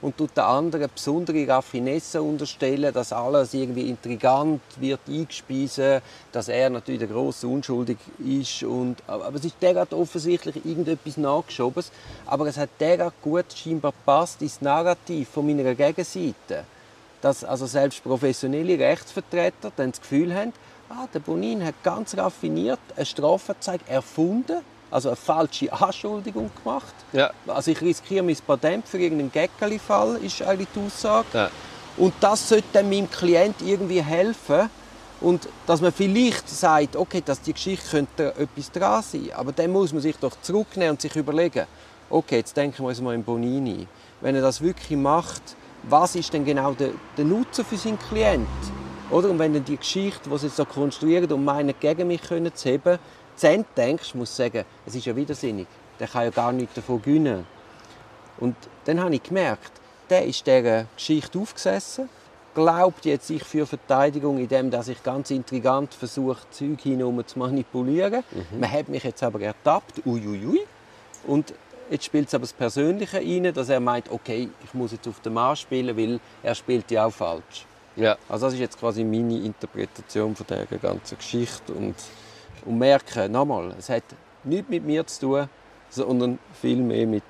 [0.00, 6.00] und tut den anderen besondere Raffinesse unterstellen, dass alles irgendwie intrigant wird eingespeisen,
[6.32, 11.84] dass er natürlich der große unschuldig ist und aber es ist derart offensichtlich irgendetwas nachgeschoben,
[12.24, 16.64] aber es hat derart gut scheinbar passt ins Narrativ von meiner Gegenseite,
[17.22, 20.52] dass also selbst professionelle Rechtsvertreter dann das Gefühl haben,
[20.90, 24.60] ah, der Bonin hat ganz raffiniert eine Strafanzeige erfunden
[24.92, 26.94] also eine falsche Anschuldigung gemacht.
[27.12, 27.30] Ja.
[27.46, 31.26] Also ich riskiere mein Patent für irgendeinen Gäckeli-Fall, ist eigentlich die Aussage.
[31.32, 31.50] Ja.
[31.96, 34.68] Und das sollte dann meinem Klient irgendwie helfen.
[35.20, 39.30] Und dass man vielleicht sagt, okay, dass die Geschichte könnte etwas dran sein.
[39.34, 41.66] Aber dann muss man sich doch zurücknehmen und sich überlegen,
[42.10, 43.86] okay, jetzt denken wir uns mal in Bonini.
[44.20, 45.42] Wenn er das wirklich macht,
[45.84, 48.46] was ist denn genau der, der Nutzen für seinen Klient?
[49.10, 49.30] Oder?
[49.30, 52.54] Und wenn du die Geschichte, die sie jetzt so konstruieren, um meinen gegen mich können
[52.54, 52.98] zu heben,
[53.36, 55.66] zu Ende denkst, musst du sagen, es ist ja widersinnig.
[55.98, 57.46] Der kann ja gar nichts davon gewinnen.
[58.38, 59.72] Und dann habe ich gemerkt,
[60.08, 62.08] der ist dieser Geschichte aufgesessen,
[62.54, 68.24] glaubt jetzt sich für Verteidigung, indem dass ich ganz intrigant versucht, Zeug hinein zu manipulieren.
[68.58, 70.60] Man hat mich jetzt aber ertappt, uiuiui.
[71.26, 71.54] Und
[71.92, 75.20] jetzt spielt es aber das Persönliche rein, dass er meint, okay, ich muss jetzt auf
[75.20, 77.66] den Mann spielen, weil er spielt ja auch falsch.
[77.96, 78.16] Ja.
[78.28, 81.94] Also das ist jetzt quasi meine Interpretation von dieser ganzen Geschichte und,
[82.64, 84.04] und merke, nochmal, es hat
[84.44, 85.48] nichts mit mir zu tun,
[85.90, 87.22] sondern viel mehr mit,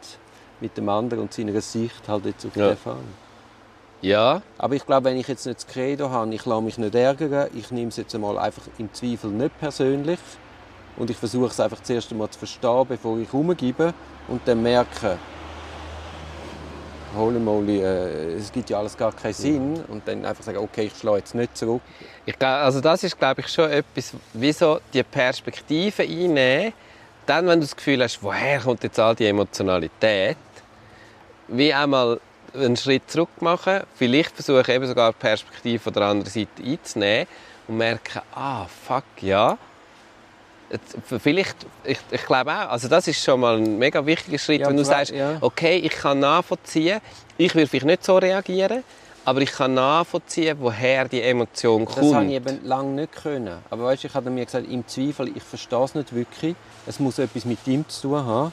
[0.61, 2.69] mit dem anderen und seiner Sicht halt jetzt auf Ja.
[2.69, 2.97] den Fall.
[4.03, 4.43] Ja.
[4.59, 7.49] Aber ich glaube, wenn ich jetzt nicht das Credo habe, ich lasse mich nicht ärgern,
[7.55, 10.19] ich nehme es jetzt einmal einfach im Zweifel nicht persönlich
[10.97, 13.95] und ich versuche es einfach zuerst einmal zu verstehen, bevor ich rumgebe
[14.29, 15.19] und dann merke,
[17.17, 20.85] holy moly, äh, es gibt ja alles gar keinen Sinn und dann einfach sagen, okay,
[20.85, 21.83] ich schlage jetzt nicht zurück.
[22.25, 26.73] Ich also das ist, glaube ich, schon etwas, wie so die Perspektive einnehmen.
[27.27, 30.37] Dann, wenn du das Gefühl hast, woher kommt jetzt all die Emotionalität,
[31.49, 32.21] wie einmal
[32.55, 37.27] einen Schritt zurück machen, vielleicht versuchen eben sogar die Perspektive von der anderen Seite einzunehmen
[37.69, 39.57] und merken, ah, fuck, ja.
[40.73, 44.63] Jetzt, vielleicht, ich, ich glaube auch, also das ist schon mal ein mega wichtiger Schritt,
[44.63, 45.37] Ja, wenn du sagst, ja.
[45.43, 47.01] okay, ich kann nachvollziehen,
[47.37, 48.83] ich würde vielleicht nicht so reagieren,
[49.25, 51.99] aber ich kann nachvollziehen, woher die Emotion kommt.
[51.99, 53.59] Das habe ich eben lange nicht können.
[53.71, 56.57] Aber weißt, ich habe mir gesagt, im Zweifel, ich verstehe es nicht wirklich.
[56.87, 58.53] Es muss etwas mit ihm zu tun haben.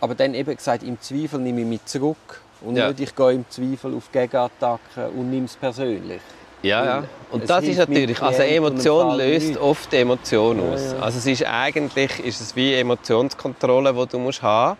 [0.00, 2.40] Aber dann eben gesagt, im Zweifel nehme ich mich zurück.
[2.62, 2.88] Und Ja.
[2.88, 6.20] nicht, ich gehe im Zweifel auf Gegenattacken und nehme es persönlich.
[6.62, 7.04] Ja, ja.
[7.30, 10.92] Und es das ist natürlich, also Emotion löst oft Emotion Ja, aus.
[10.92, 10.98] ja.
[10.98, 14.76] Also es ist eigentlich ist es wie Emotionskontrolle, die du musst haben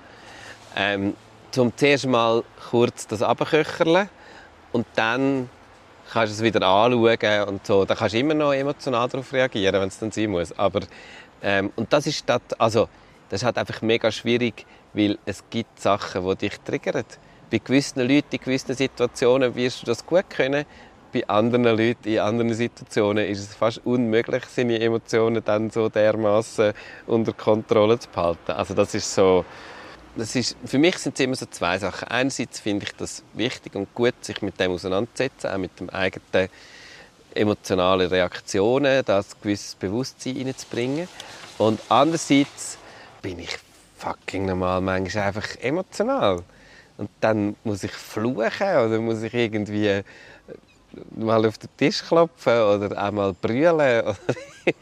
[0.76, 1.14] ähm,
[1.50, 4.08] zum zuerst mal kurz das abköcherle
[4.72, 5.48] und dann
[6.12, 7.84] kannst du es wieder anschauen und so.
[7.84, 10.56] Da kannst du immer noch emotional darauf reagieren, wenn es dann sein muss.
[10.58, 10.80] Aber
[11.42, 12.88] ähm, und das ist das, also
[13.28, 17.04] das ist halt einfach mega schwierig, weil es gibt Sachen, die dich triggern.
[17.50, 20.66] Bei gewissen Leuten in gewissen Situationen wirst du das gut können.
[21.12, 26.72] Bei anderen Leuten in anderen Situationen ist es fast unmöglich, seine Emotionen dann so dermaßen
[27.06, 28.52] unter Kontrolle zu behalten.
[28.52, 29.44] Also das ist so,
[30.16, 32.06] das ist, für mich sind es immer so zwei Sachen.
[32.08, 36.48] Einerseits finde ich das wichtig und gut, sich mit dem auseinanderzusetzen, auch mit dem eigenen
[37.34, 41.08] emotionalen Reaktionen, das gewisses Bewusstsein reinzubringen.
[41.58, 42.78] Und andererseits
[43.22, 43.56] bin ich
[43.96, 46.42] fucking normal manchmal einfach emotional.
[46.98, 50.02] Und dann muss ich fluchen oder muss ich irgendwie
[51.16, 54.02] mal auf den Tisch klopfen oder auch mal brüllen.
[54.06, 54.16] Oder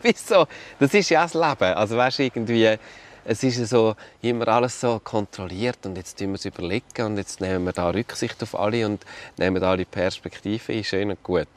[0.02, 0.46] Wieso?
[0.78, 1.74] Das ist ja das Leben.
[1.74, 2.76] Also weißt, irgendwie,
[3.24, 7.16] es ist ja so immer alles so kontrolliert und jetzt tun wir es überlegen und
[7.18, 9.04] jetzt nehmen wir da Rücksicht auf alle und
[9.36, 10.84] nehmen alle Perspektiven ein.
[10.84, 11.48] Schön und gut.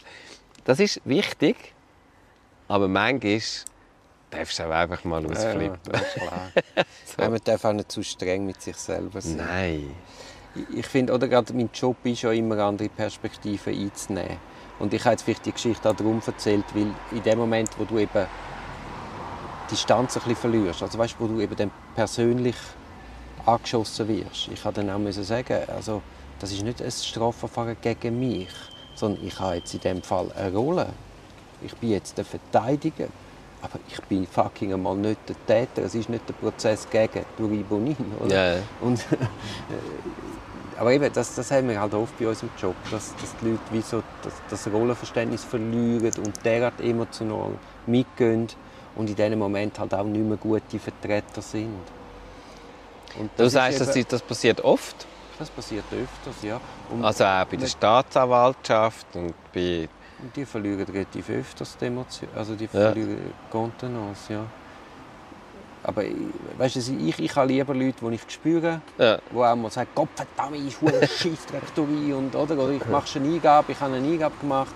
[0.66, 1.74] Das ist wichtig,
[2.68, 3.42] aber manchmal
[4.30, 5.80] darfst du auch einfach mal ausflippen.
[5.86, 6.52] Ja, das ist klar.
[7.18, 9.38] Ja, man darf auch nicht zu streng mit sich selber sein.
[9.38, 9.96] Nein.
[10.74, 14.38] Ich- finde, oder gerade mein Job ist ja immer andere Perspektiven einzunehmen.
[14.80, 17.86] Und ich habe jetzt vielleicht die Geschichte auch darum erzählt, weil in dem Moment, wo
[17.86, 18.10] du eben
[19.68, 22.56] die Distanz ein bisschen verlierst, also weißt, wo du eben dann persönlich
[23.46, 26.02] angeschossen wirst, ich habe dann auch sagen, also
[26.40, 28.50] das ist nicht ein Strafverfahren gegen mich,
[28.96, 30.88] sondern ich habe jetzt in dem Fall eine Rolle.
[31.62, 33.08] Ich bin jetzt der Verteidiger,
[33.62, 35.84] aber ich bin fucking einmal nicht der Täter.
[35.84, 38.34] Es ist nicht der Prozess gegen Duri Bonin, oder?
[38.36, 38.62] Ja, ja.
[38.82, 43.14] Und, äh, aber eben, das, das haben wir halt oft bei uns im Job, dass,
[43.18, 47.52] dass die Leute wie so das, das Rollenverständnis verlieren und derart emotional
[47.86, 48.48] mitgehen
[48.96, 51.70] und in diesem Moment halt auch nicht mehr gute Vertreter sind.
[53.20, 55.06] Und Du das sagst, ist das, eben- das passiert oft.
[55.38, 56.60] das passiert öfters, ja.
[56.90, 59.88] Und, Also auch bei der Staatsanwaltschaft und bei...
[60.22, 62.70] und die verlieren relativ öfters die Emotion, also die Ja.
[62.70, 63.18] verlieren
[63.50, 64.44] Kontenance, ja.
[65.84, 66.14] Aber ich-
[66.58, 69.18] weißt du, ich, ich habe lieber Leute, die ich spüre, Ja.
[69.32, 73.24] wo auch mal sagt, Gott verdammt, ich hure Scheissdrecktorie und oder, oder ich mache schon
[73.24, 74.74] eine Eingabe, ich habe eine Eingabe gemacht.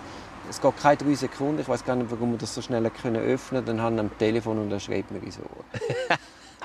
[0.49, 3.15] Es geht keine drei Sekunden, ich weiß gar nicht, warum wir das so schnell können
[3.21, 5.65] öffnen Dann haben wir am Telefon und er schreibt mir ins Ohr.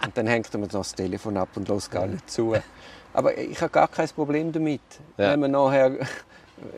[0.05, 2.55] und dann hängt noch das Telefon ab und lässt gar nicht zu.
[3.13, 4.81] Aber ich habe gar kein Problem damit,
[5.19, 5.33] Ja.
[5.33, 5.93] wenn man nachher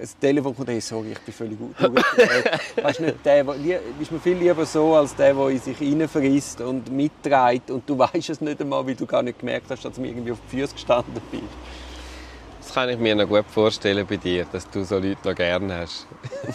[0.01, 1.75] das Telefon kommt, hey, sorry, ich bin völlig gut.
[2.83, 5.81] weißt du nicht, der, der, ist mir viel lieber so, als der, der in sich
[5.81, 9.85] reinfrisst und mitträgt und du weißt es nicht einmal, weil du gar nicht gemerkt hast,
[9.85, 11.43] dass du mir irgendwie auf die Füße gestanden bist.
[12.61, 15.79] Das kann ich mir noch gut vorstellen bei dir, dass du so Leute noch gerne
[15.79, 16.07] hast.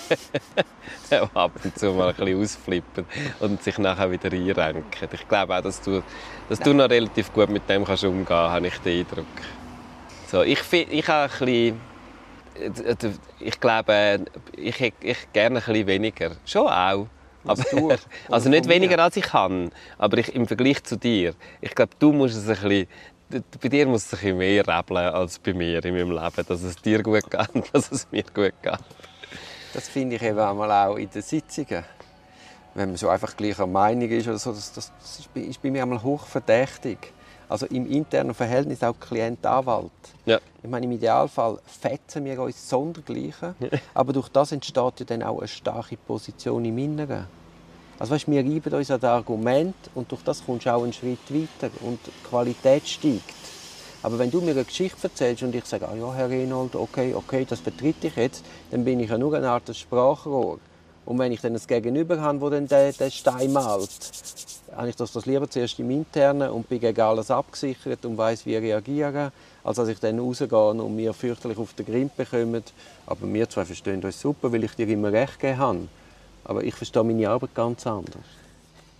[1.12, 3.06] die ab und zu mal ein bisschen ausflippen
[3.42, 5.10] und sich nachher wieder einrenken.
[5.12, 6.02] Ich glaube auch, dass du,
[6.48, 9.26] dass du noch relativ gut mit dem kannst umgehen kannst, habe ich den Eindruck.
[10.32, 11.82] So, ich, ich habe ein bisschen
[13.40, 16.32] ich glaube, ich hätte gerne ein bisschen weniger.
[16.46, 17.08] Schon auch.
[17.46, 17.64] Aber,
[18.30, 21.34] also nicht weniger als ich kann, aber ich, im Vergleich zu dir.
[21.62, 22.88] Ich glaube, du musst es ein
[23.30, 26.48] bisschen, bei dir muss es ein bisschen mehr rebeln als bei mir in meinem Leben,
[26.48, 28.80] dass es dir gut geht dass es mir gut geht.
[29.74, 31.84] Das finde ich eben auch in den Sitzungen.
[32.74, 34.92] Wenn man so einfach gleicher Meinung ist oder so, das, das
[35.34, 36.98] ist bei mir einmal hochverdächtig.
[37.50, 39.92] Also im internen Verhältnis auch Klient-Anwalt.
[40.26, 40.40] Ja.
[40.62, 43.56] Ich meine, im Idealfall fetzen wir uns sondergleichen,
[43.94, 47.26] aber durch das entsteht ja dann auch eine starke Position im Inneren.
[48.00, 50.94] Also weißt, wir reiben uns an das Argument und durch das kommst du auch einen
[50.94, 53.34] Schritt weiter und die Qualität steigt.
[54.04, 57.16] Aber wenn du mir eine Geschichte erzählst und ich sage, ah ja, Herr Renold, okay,
[57.16, 60.60] okay, das vertritt ich jetzt, dann bin ich ja nur eine Art Sprachrohr.
[61.08, 63.90] Und wenn ich dann ein Gegenüber habe, wo dann den, den Stein malt,
[64.76, 68.46] habe ich das, das lieber zuerst im Internen und bin gegen alles abgesichert und weiß,
[68.46, 69.32] wie reagieren,
[69.64, 72.62] als dass ich dann rausgehe und mir fürchterlich auf den Grind bekomme.
[73.06, 75.88] Aber wir zwei verstehen uns super, weil ich dir immer recht gegeben habe.
[76.44, 78.26] Aber ich verstehe meine Arbeit ganz anders.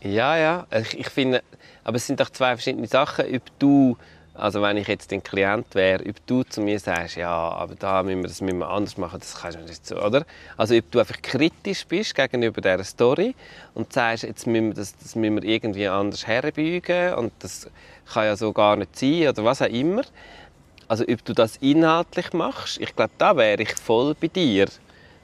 [0.02, 0.66] Ja, ja.
[0.72, 1.44] Ich, ich finde,
[1.84, 3.98] aber es sind doch zwei verschiedene Sachen, ob du
[4.38, 8.04] also wenn ich jetzt dein Klient wäre, ob du zu mir sagst, ja, aber da
[8.04, 10.26] müssen wir das müssen wir anders machen, das kannst du nicht so, oder?
[10.56, 13.36] Also ob du einfach kritisch bist gegenüber dieser Story
[13.74, 17.68] und sagst, jetzt müssen wir das, das müssen wir irgendwie anders herbeugen und das
[18.14, 20.04] kann ja so gar nicht sein oder was auch immer.
[20.88, 24.68] Also ob du das inhaltlich machst, ich glaube, da wäre ich voll bei dir.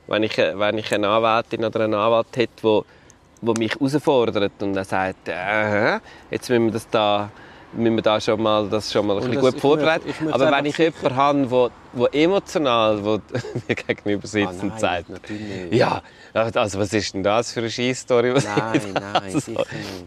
[0.07, 2.83] Wenn ich, wenn ich eine Anwältin oder einen Anwalt hätte,
[3.41, 5.99] wo mich herausfordert und dann sagt, äh,
[6.31, 7.29] jetzt müssen wir das da
[7.75, 10.13] müssen wir da schon mal, das schon mal ein bisschen gut vorbereiten.
[10.31, 13.19] Aber wenn ich jemanden habe, der emotional wo
[13.67, 15.07] mir gegenüber sitzt ah, und sagt,
[15.71, 16.01] ja,
[16.33, 18.33] also was ist denn das für eine Scheißstory?
[18.33, 19.53] Nein, nein, also,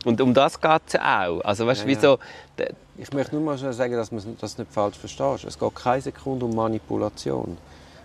[0.04, 1.40] Und um das geht es auch.
[1.42, 2.18] Also weißt, ja, wieso,
[2.58, 2.66] ja.
[2.98, 5.44] Ich möchte nur mal sagen, dass du das nicht falsch verstehst.
[5.44, 7.58] Es geht keine Sekunde um Manipulation.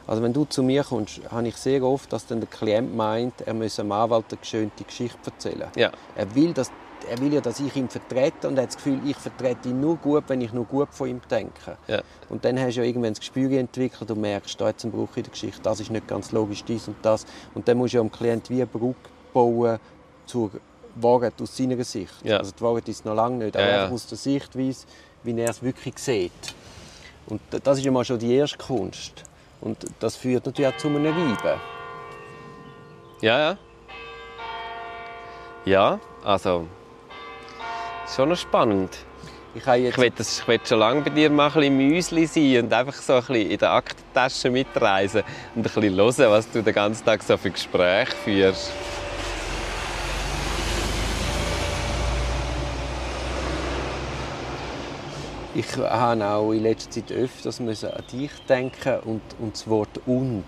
[0.05, 3.33] Also wenn du zu mir kommst, habe ich sehr oft, dass dann der Klient meint,
[3.45, 5.67] er müsse dem Anwalt eine geschönte Geschichte erzählen.
[5.77, 5.91] Ja.
[6.15, 6.69] Er will, dass
[7.09, 9.79] er will ja, dass ich ihn vertrete und er hat das Gefühl, ich vertrete ihn
[9.79, 11.77] nur gut, wenn ich nur gut von ihm denke.
[11.87, 12.01] Ja.
[12.29, 15.15] Und dann hast du ja irgendwann das Gespür entwickelt und merkst, da hat einen Bruch
[15.15, 17.25] in der Geschichte, das ist nicht ganz logisch, dies und das.
[17.53, 19.79] Und dann musst du ja dem Klient wie eine Brücke bauen
[20.25, 20.51] zur
[20.95, 22.13] Wahrheit aus seiner Sicht.
[22.23, 22.37] Ja.
[22.37, 23.89] Also die Wahrheit ist noch lange nicht, aber ja.
[23.89, 24.85] aus der Sichtweise,
[25.23, 26.31] wie er es wirklich sieht.
[27.27, 29.23] Und das ist ja mal schon die erste Kunst.
[29.61, 31.59] Und das führt natürlich auch zu einem Reiben.
[33.21, 33.57] Ja, ja.
[35.63, 36.65] Ja, also
[38.15, 38.97] schon noch spannend.
[39.53, 42.65] Ich, ich will, das, ich will schon lange bei dir mal ein bisschen Müsli sein
[42.65, 45.23] und einfach so ein bisschen in der Aktentasche mitreisen
[45.55, 48.71] und ein bisschen hören, was du den ganzen Tag so für Gespräche führst.
[55.53, 57.67] Ich habe auch in letzter Zeit öfters an
[58.11, 60.45] dich denken und, und das Wort «und».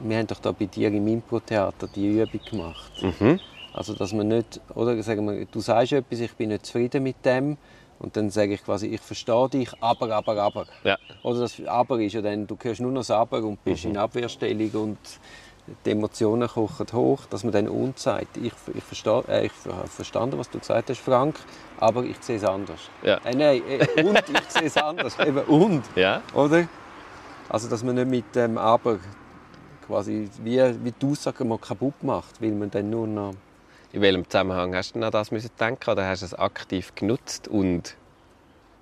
[0.00, 2.90] Wir haben doch da bei dir im Impro-Theater die Übung gemacht.
[3.02, 3.38] Mhm.
[3.72, 7.24] Also, dass man nicht, oder sagen wir, du sagst etwas, ich bin nicht zufrieden mit
[7.24, 7.56] dem,
[8.00, 10.66] und dann sage ich quasi, ich verstehe dich, aber, aber, aber.
[10.84, 10.96] Ja.
[11.22, 13.90] Oder das Aber ist ja dann, du hörst nur noch das Aber und bist mhm.
[13.90, 14.98] in Abwehrstellung und
[15.84, 18.38] die Emotionen kochen hoch, dass man dann und sagt.
[18.38, 21.36] Ich, ich, verstehe, äh, ich habe verstanden, was du gesagt hast, Frank,
[21.78, 22.80] aber ich sehe es anders.
[23.02, 23.18] Ja.
[23.18, 25.18] Äh, nein, äh, und ich sehe es anders.
[25.26, 25.84] Eben und.
[25.94, 26.22] Ja.
[26.34, 26.68] Oder?
[27.50, 28.98] Also, dass man nicht mit dem Aber
[29.86, 33.34] quasi wie, wie die Aussage mal kaputt macht, weil man dann nur noch
[33.92, 37.48] in welchem Zusammenhang hast du an das müssen denken oder hast du es aktiv genutzt
[37.48, 37.96] und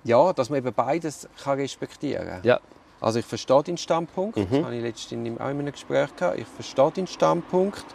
[0.03, 2.43] ja, dass man eben beides kann respektieren kann.
[2.43, 2.59] Ja.
[3.01, 4.47] Also ich verstehe deinen Standpunkt, mhm.
[4.49, 6.39] das habe ich letztens auch in einem Gespräch gehabt.
[6.39, 7.85] Ich verstehe deinen Standpunkt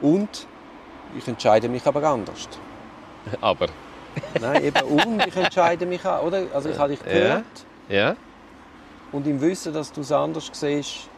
[0.00, 0.46] und
[1.16, 2.48] ich entscheide mich aber anders.
[3.40, 3.66] Aber?
[4.40, 6.46] Nein, eben und ich entscheide mich auch, oder?
[6.54, 7.44] Also ich habe dich gehört.
[7.88, 7.96] Ja.
[7.96, 8.16] ja.
[9.12, 11.08] Und im Wissen, dass du es anders siehst,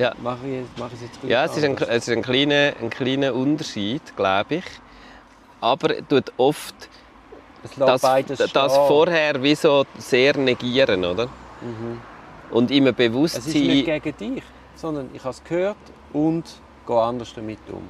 [0.00, 0.14] ja.
[0.22, 2.90] mache ich, mache ich es jetzt Ja, es ist, ein, es ist ein, kleiner, ein
[2.90, 4.64] kleiner Unterschied, glaube ich.
[5.60, 6.74] Aber es tut oft
[7.76, 11.26] das, das vorher wie so sehr negieren, oder?
[11.26, 12.00] Mhm.
[12.50, 14.42] Und immer bewusst Es ist nicht gegen dich,
[14.74, 15.76] sondern ich habe es gehört
[16.12, 16.44] und
[16.86, 17.82] gehe anders damit um.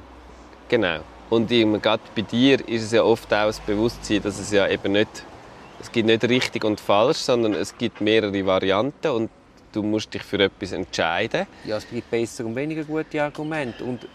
[0.67, 0.99] Genau.
[1.29, 4.91] Und gerade bei dir ist es ja oft auch das Bewusstsein, dass es ja eben
[4.91, 5.23] nicht,
[5.79, 9.29] es gibt nicht richtig und falsch, sondern es gibt mehrere Varianten und
[9.71, 11.47] du musst dich für etwas entscheiden.
[11.65, 13.83] Ja, es gibt besser und weniger gute Argumente.
[13.83, 14.07] Und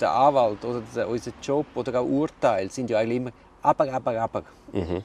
[0.00, 3.32] der, Anwalt oder der, unser Job oder auch Urteile sind ja eigentlich immer
[3.62, 4.44] aber, aber, aber.
[4.72, 5.02] Mhm.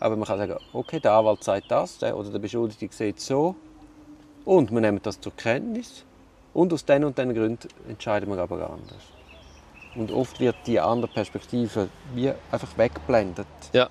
[0.00, 3.56] Aber man kann sagen, okay, der Anwalt sagt das der, oder der Beschuldigte sieht so
[4.44, 6.04] und wir nehmen das zur Kenntnis
[6.54, 9.02] und aus den und den Gründen entscheiden wir aber anders.
[9.96, 13.46] Und oft wird die andere Perspektive wie einfach weggeblendet.
[13.72, 13.88] Ja.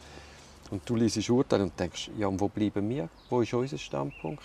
[0.70, 3.10] Und du liest Urteil und denkst, ja, und wo bleiben wir?
[3.30, 4.44] Wo ist unser Standpunkt?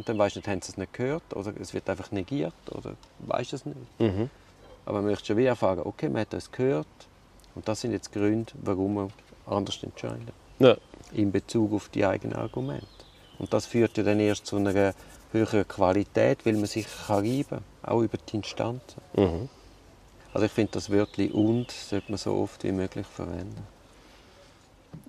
[0.00, 2.54] Und dann weißt du nicht, haben sie es nicht gehört oder es wird einfach negiert
[2.70, 3.76] oder weißt es nicht.
[3.98, 4.30] Mhm.
[4.86, 6.86] Aber man möchte schon wie erfahren, okay, man hat das gehört
[7.54, 9.12] und das sind jetzt die Gründe, warum man
[9.44, 10.30] anders entscheiden.
[10.58, 10.78] Ja.
[11.12, 12.86] In Bezug auf die eigenen Argumente.
[13.38, 14.94] Und das führt ja dann erst zu einer
[15.32, 19.02] höheren Qualität, weil man sich kann reiben kann, auch über die Instanzen.
[19.12, 19.50] Mhm.
[20.32, 23.66] Also ich finde das Wörtchen «und» sollte man so oft wie möglich verwenden.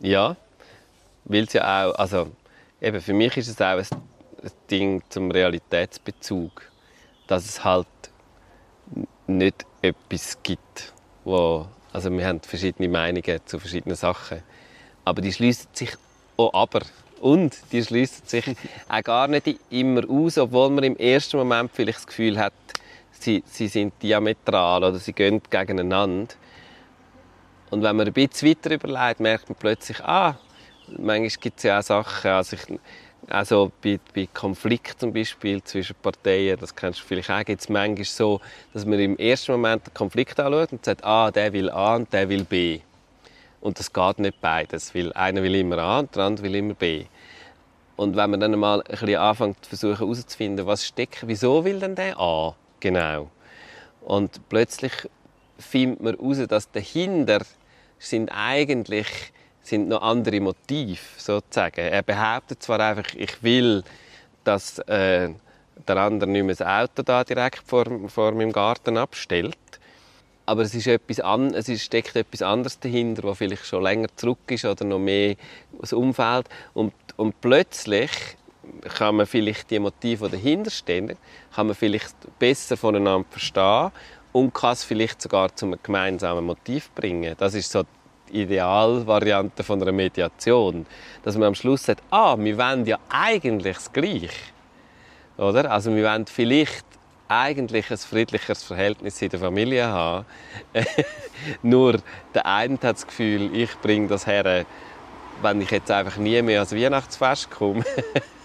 [0.02, 0.36] Ja,
[1.24, 2.28] weil es ja auch, also
[2.82, 3.86] eben für mich ist es auch ein
[4.70, 6.72] Ding zum Realitätsbezug,
[7.28, 7.88] dass es halt
[9.28, 14.42] nicht etwas gibt, wo, also wir haben verschiedene Meinungen zu verschiedenen Sachen,
[15.06, 15.92] aber die schließen sich
[16.38, 16.82] auch aber
[17.20, 18.46] und die schließen sich
[18.90, 22.54] auch gar nicht immer aus, obwohl man im ersten Moment vielleicht das Gefühl hat,
[23.12, 26.34] sie, sie sind diametral oder sie gehen gegeneinander.
[27.70, 30.38] Und wenn man ein bisschen weiter überlegt, merkt man plötzlich, ah,
[30.98, 32.80] manchmal gibt es ja auch Sachen, also, ich,
[33.32, 37.70] also bei, bei Konflikt zum Beispiel zwischen Parteien, das kennst du vielleicht auch, gibt es
[37.70, 38.42] manchmal so,
[38.74, 42.12] dass man im ersten Moment den Konflikt anschaut und sagt, ah, der will A und
[42.12, 42.82] der will B.
[43.62, 46.74] Und das geht nicht beides, weil einer will immer A und der andere will immer
[46.74, 47.06] B.
[47.96, 51.96] Und wenn man dann mal ein bisschen anfängt versuchen herauszufinden, was steckt, wieso will denn
[51.96, 53.30] der A genau?
[54.02, 54.94] Und plötzlich
[55.60, 57.46] findet man heraus, dass dahinter
[58.00, 59.08] sind eigentlich
[59.72, 61.80] sind noch andere Motive sozusagen.
[61.80, 63.84] Er behauptet zwar einfach, ich will,
[64.44, 65.30] dass äh,
[65.88, 69.58] der andere nicht mehr das Auto da direkt vor, vor meinem Garten abstellt,
[70.46, 74.40] aber es, ist etwas an, es steckt etwas anderes dahinter, was vielleicht schon länger zurück
[74.50, 75.36] ist oder noch mehr
[75.80, 76.50] das Umfeld.
[76.74, 78.12] Und, und plötzlich
[78.98, 81.16] kann man vielleicht die Motive, die dahinter stehen,
[81.56, 83.92] kann man vielleicht besser voneinander verstehen
[84.34, 87.36] und kann es vielleicht sogar zu einem gemeinsamen Motiv bringen.
[87.38, 87.84] Das ist so
[88.32, 90.86] die Idealvariante von einer Mediation,
[91.24, 94.30] dass man am Schluss sagt, ah, wir wollen ja eigentlich das Gleiche,
[95.38, 95.72] oder?
[95.72, 96.86] Also wir wollen vielleicht
[97.28, 100.26] eigentlich ein friedlicheres Verhältnis in der Familie haben.
[101.62, 102.00] Nur
[102.34, 104.66] der eine hat das Gefühl, ich bringe das her,
[105.42, 107.86] wenn ich jetzt einfach nie mehr ans Weihnachtsfest komme.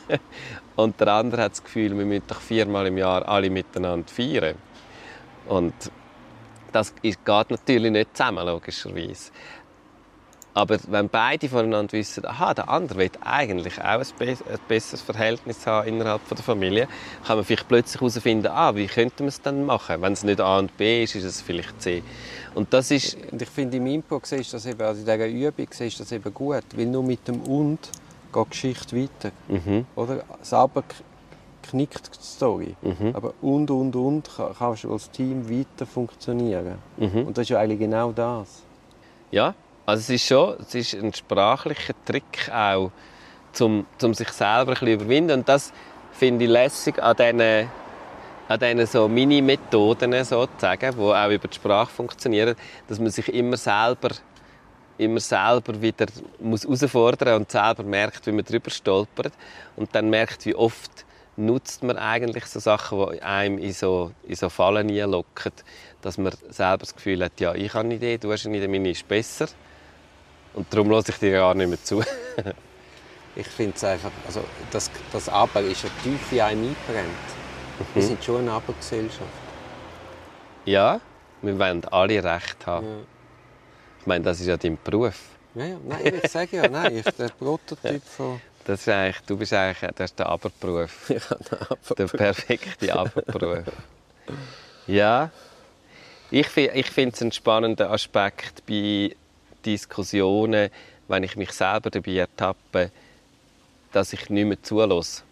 [0.76, 4.55] Und der andere hat das Gefühl, wir müssen doch viermal im Jahr alle miteinander feiern.
[5.49, 5.74] Und
[6.70, 9.32] das geht natürlich nicht zusammen, logischerweise.
[10.57, 15.86] Aber wenn beide voneinander wissen, aha, der andere will eigentlich auch ein, besseres Verhältnis haben
[15.86, 16.88] innerhalb der Familie,
[17.26, 20.00] kann man vielleicht plötzlich herausfinden, ah, wie könnte man es dann machen?
[20.00, 22.02] Wenn es nicht A und B ist, ist es vielleicht C.
[22.54, 23.18] Und das ist...
[23.30, 26.32] Und ich finde, im Input siehst das eben, also in dieser Übung siehst das eben
[26.32, 27.90] gut, weil nur mit dem «und»
[28.32, 29.32] geht die Geschichte weiter.
[29.48, 29.84] Mhm.
[29.94, 30.24] Oder?
[30.40, 30.84] Selber
[31.64, 32.74] knickt die Story.
[32.80, 33.14] Mhm.
[33.14, 36.78] Aber «und», «und», «und» kannst du als Team weiter funktionieren.
[36.96, 37.26] Mhm.
[37.26, 38.62] Und das ist ja eigentlich genau das.
[39.30, 39.54] Ja,
[39.87, 42.91] also es ist schon es ist ein sprachlicher Trick auch,
[43.61, 45.39] um, um sich selber ein bisschen überwinden.
[45.39, 45.72] Und das
[46.12, 47.70] finde ich lässig an diesen,
[48.49, 52.57] an diesen so Mini-Methoden sozusagen, die auch über die Sprache funktionieren,
[52.89, 54.11] dass man sich immer selber,
[54.99, 56.07] immer selber wieder
[56.41, 59.32] muss herausfordern und selber merkt, wie man darüber stolpert
[59.76, 61.05] und dann merkt, wie oft
[61.37, 65.53] nutzt man eigentlich so Sachen, die einem in so, in so Fallen locken,
[66.03, 68.68] dass man selber das Gefühl hat, ja, ich habe eine Idee, du hast eine Idee,
[68.68, 69.47] meine ist besser.
[70.57, 72.02] Und darum lasse ich dir gar nicht mehr zu.
[73.36, 77.07] ich finde es einfach, also das, das Aber ist ja tief in einem eingebrannt.
[77.78, 77.84] Mhm.
[77.94, 79.20] Wir sind schon eine Aber-Gesellschaft.
[80.64, 81.00] Ja,
[81.42, 82.86] wir wollen alle Recht haben.
[82.86, 82.96] Ja.
[84.00, 85.20] Ich meine, das ist ja dein Beruf.
[85.54, 85.76] Ja, ja.
[85.84, 88.40] Nein, ich sage ja, nein, ich der Prototyp von...
[88.64, 91.11] Das ist eigentlich, du bist eigentlich das ist der Aberberuf.
[91.11, 91.94] Ja, der Aberberuf.
[91.96, 93.64] Der perfekte Aberberuf.
[94.86, 95.30] ja,
[96.30, 99.14] ich, ich finde es einen spannenden Aspekt bei
[99.66, 100.70] Diskussionen,
[101.08, 102.90] wenn ich mich selber dabei ertappe,
[103.92, 105.22] dass ich nicht mehr zulasse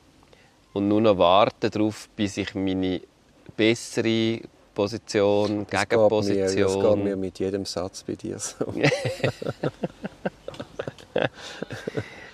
[0.73, 3.01] und nur noch warte darauf, bis ich meine
[3.57, 4.41] bessere
[4.75, 6.47] Position, das Gegenposition...
[6.49, 8.75] Geht mir, das geht mir mit jedem Satz bei dir so.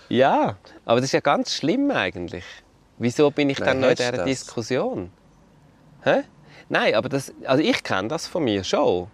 [0.09, 2.45] ja, aber das ist ja ganz schlimm eigentlich.
[2.99, 4.25] Wieso bin ich Nein, dann noch in dieser das?
[4.25, 5.11] Diskussion?
[6.03, 6.23] Hä?
[6.69, 9.09] Nein, aber das, also ich kenne das von mir schon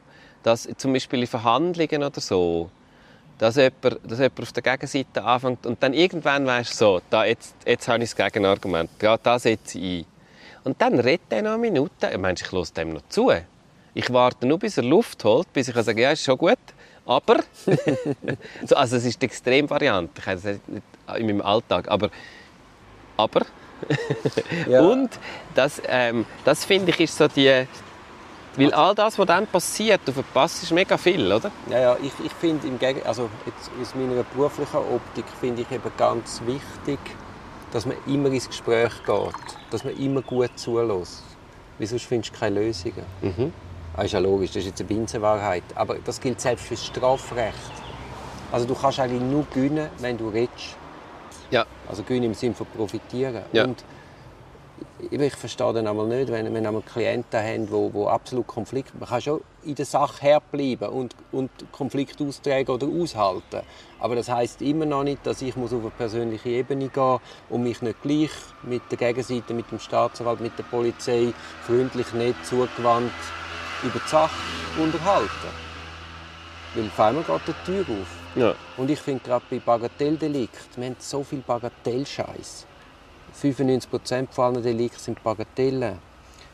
[0.47, 2.71] dass zum Beispiel in Verhandlungen oder so,
[3.37, 7.25] dass jemand, dass jemand auf der Gegenseite anfängt und dann irgendwann weißt du so, da,
[7.25, 10.07] jetzt, jetzt habe ich das Gegenargument, ja, da setze ich ein.
[10.63, 12.11] Und dann redet er noch eine Minute.
[12.13, 13.33] Ich meine, ich höre dem noch zu.
[13.93, 16.59] Ich warte nur, bis er Luft holt, bis ich kann sagen ja, ist schon gut.
[17.05, 17.41] Aber,
[18.67, 20.83] so, also es ist die Extremvariante, ich habe das nicht
[21.19, 22.09] in meinem Alltag, aber,
[23.17, 23.47] aber,
[24.69, 24.81] Ja.
[24.91, 25.11] und
[25.55, 27.67] das, ähm, das finde ich ist so die,
[28.57, 31.51] weil all das, was dann passiert, du verpasst ist mega viel, oder?
[31.71, 35.71] Ja, ja, ich, ich finde im Gegen also jetzt aus meiner beruflichen Optik finde ich
[35.71, 36.99] eben ganz wichtig,
[37.73, 41.23] dass man immer ins Gespräch geht, dass man immer gut zulässt.
[41.79, 43.05] Weil sonst findest du keine Lösungen.
[43.21, 43.53] Mhm.
[43.95, 45.65] Das ist ja logisch, das ist jetzt eine Binsenwahrheit.
[45.75, 47.73] Aber das gilt selbst für das Strafrecht.
[48.53, 50.77] Also du kannst eigentlich nur gewinnen, wenn du redest.
[51.51, 51.65] Ja.
[51.89, 53.43] Also gewinnen im Sinne von profitieren.
[53.53, 53.65] Ja.
[53.65, 53.85] Und
[55.11, 58.99] ich verstehe dann einmal nicht, wenn, wenn einmal Klienten haben, wo, wo absolut Konflikt...
[58.99, 63.63] Man kann schon in der Sache herbleiben und, und Konflikt austragen oder aushalten.
[63.99, 67.21] Aber das heißt immer noch nicht, dass ich muss auf eine persönliche Ebene gehen muss
[67.51, 68.31] und mich nicht gleich
[68.63, 71.33] mit der Gegenseite, mit dem Staatsanwalt, mit der Polizei
[71.63, 73.13] freundlich, nicht zugewandt
[73.83, 74.35] über die Sache
[74.83, 75.29] unterhalten.
[76.75, 78.37] Weil auf einmal geht die Tür auf.
[78.37, 78.55] Ja.
[78.77, 82.67] Und ich finde gerade bei Bagatelldelikt, wir haben so viel Bagatellscheiß.
[83.43, 85.99] 95% von allen Delikten sind Bagatellen.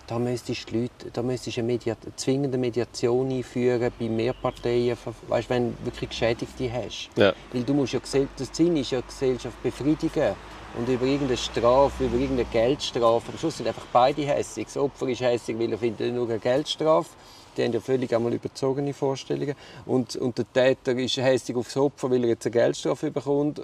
[0.06, 4.96] Da müsstest du, Leute, da müsstest eine, Media eine zwingende Mediation einführen bei Mehrparteien,
[5.28, 7.08] weißt, wenn du wirklich Geschädigte hast.
[7.16, 7.32] Ja.
[7.52, 8.00] Weil du musst ja,
[8.36, 10.34] das Ziel ist ja, Gesellschaft befriedigen.
[10.76, 14.66] Und über irgendeine Strafe, über irgendeine Geldstrafe, am Schluss sind einfach beide hässig.
[14.66, 17.10] Das Opfer ist hässig, weil er findet nur eine Geldstrafe.
[17.56, 19.54] Die haben ja völlig einmal überzogene Vorstellungen.
[19.84, 23.60] Und, und der Täter ist hässig aufs Opfer, weil er jetzt eine Geldstrafe bekommt.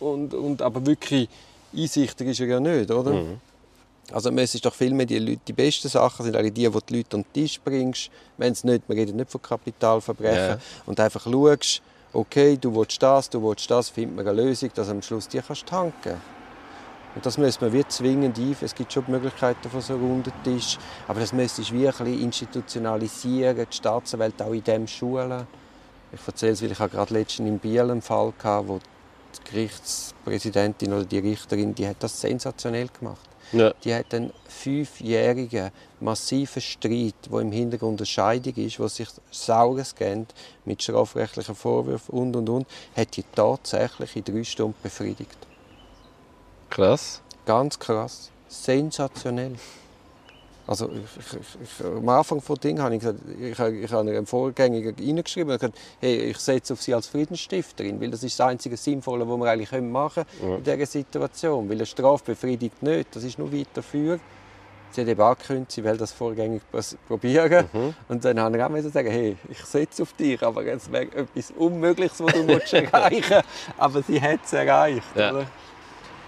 [0.00, 1.28] Und, und, aber wirklich
[1.74, 3.24] einsichtig ist er ja nicht, oder?
[4.10, 6.96] Also es ist doch vielmehr die, Leute, die besten Sachen sind eigentlich die, die die
[6.96, 8.10] Leute an den Tisch bringst.
[8.36, 10.36] Wenn es nicht, wir reden nicht von Kapitalverbrechen.
[10.36, 10.58] Ja.
[10.86, 14.88] Und einfach schaust, okay, du willst das, du willst das, findet man eine Lösung, dass
[14.88, 16.20] am Schluss die kannst tanken
[17.14, 18.56] und das müssen wir wie zwingend ein.
[18.60, 20.78] Es gibt schon die Möglichkeiten von so einem runden Tisch.
[21.06, 25.46] Aber das müsstest du bisschen institutionalisieren, die Staatsanwälte auch in dem schulen.
[26.12, 28.80] Ich erzähle es, weil ich gerade letztens in Biel einen Fall hatte, wo
[29.38, 33.28] die Gerichtspräsidentin oder die Richterin, die hat das sensationell gemacht.
[33.52, 33.72] Ja.
[33.84, 35.70] Die hat einen fünfjährigen
[36.00, 40.32] massiven Streit, wo im Hintergrund eine Scheidung ist, wo sich Saures kennt
[40.64, 42.66] mit strafrechtlichen Vorwürfen und und und,
[42.96, 45.36] hat die tatsächlich in drei Stunden befriedigt.
[46.70, 47.20] Krass.
[47.44, 48.30] Ganz krass.
[48.48, 49.56] Sensationell.
[50.66, 54.92] Also ich, ich, am Anfang von Ding habe ich gesagt, ich, ich habe einem Vorgänger
[54.96, 58.76] reingeschrieben und gesagt, hey, ich setze auf Sie als Friedensstifterin, weil das ist das einzige
[58.76, 61.68] Sinnvolle, was wir eigentlich machen können in dieser Situation.
[61.68, 64.20] Weil eine Strafe befriedigt nicht, das ist nur weiterführen.
[64.92, 66.62] Sie hat eben angekündigt, sie will das vorgängig
[67.08, 67.66] probieren.
[68.08, 71.50] Und dann haben wir auch sagen, hey, ich setze auf dich, aber es wäre etwas
[71.52, 73.44] Unmögliches, was du erreichen musst.
[73.78, 75.16] Aber sie hat es erreicht.
[75.16, 75.46] Ja.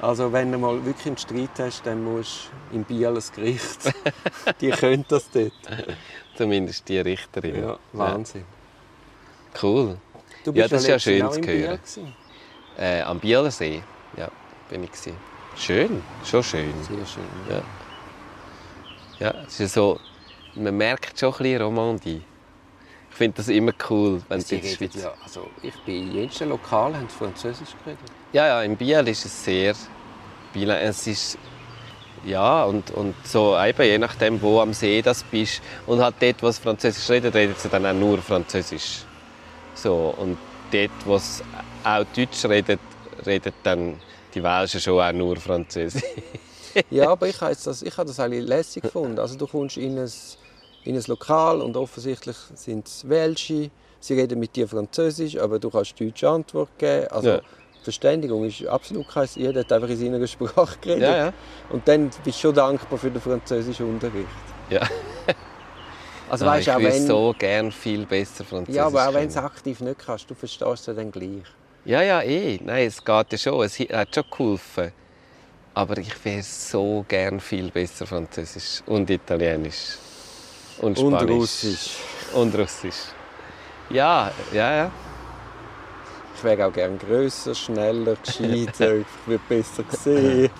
[0.04, 3.90] Also wenn du mal wirklich einen Streit hast, dann musst du im Biel ein Gericht.
[4.60, 5.52] Die können das dort.
[6.36, 7.62] Zumindest die Richterin.
[7.62, 8.44] Ja, Wahnsinn.
[9.62, 9.96] Cool.
[10.44, 11.80] Du Ja, das ist ja schön zu Biel hören.
[12.76, 13.82] Äh, am Bielersee.
[14.18, 14.28] Ja,
[14.68, 15.16] bin ich gewesen.
[15.56, 16.74] Schön, schon schön.
[16.82, 17.24] Sehr schön.
[17.48, 17.62] Ja.
[19.20, 19.98] Ja, es ist so,
[20.54, 22.22] man merkt schon ein bisschen Romandie.
[23.08, 25.02] Ich finde das immer cool, wenn Sie sie in der Schweiz...
[25.02, 28.23] ja, also ich bin in jedem Lokal haben Französisch geredet.
[28.34, 29.76] Ja, ja, in Biel ist es sehr...
[30.52, 31.38] Biel, es ist...
[32.24, 35.62] Ja, und, und so eben, je nachdem, wo am See das bist.
[35.86, 39.04] Und halt dort, wo es Französisch redet, redet sie dann auch nur Französisch.
[39.76, 40.36] So, und
[40.72, 41.44] dort, wo es
[41.84, 42.80] auch Deutsch redet,
[43.24, 44.00] redet dann
[44.34, 46.02] die Welschen schon auch nur Französisch.
[46.90, 49.20] Ja, aber ich habe das, ich habe das eigentlich lässig gefunden.
[49.20, 50.10] Also du kommst in ein,
[50.82, 53.70] in ein Lokal und offensichtlich sind es Welsche.
[54.00, 57.06] Sie reden mit dir Französisch, aber du kannst deutsche Antwort geben.
[57.12, 57.40] Also Ja.
[57.84, 59.28] Verständigung ist absolut kein...
[59.34, 61.02] Jeder hat einfach in seiner Sprache geredet.
[61.02, 61.32] Ja, ja.
[61.70, 64.28] Und dann bist du schon dankbar für den französischen Unterricht.
[64.70, 64.82] ja.
[66.26, 69.24] Also Ah, weißt, ich auch wenn, so gern viel besser Französisch ja, aber auch wenn
[69.24, 71.44] du es aktiv nicht kannst, du verstehst es dann gleich.
[71.84, 72.58] Ja, ja, eh.
[72.62, 73.62] Nein, es geht ja schon.
[73.62, 74.92] Es hat schon geholfen.
[75.74, 79.98] Aber ich wäre so gern viel besser Französisch und Italienisch.
[80.78, 81.30] Und Und Spanisch.
[81.30, 81.90] Russisch.
[82.32, 83.12] Und Russisch.
[83.90, 84.92] Ja, ja, ja.
[86.44, 90.50] Ich wäre auch gerne grösser, schneller, gescheiter, ich würde besser sehen.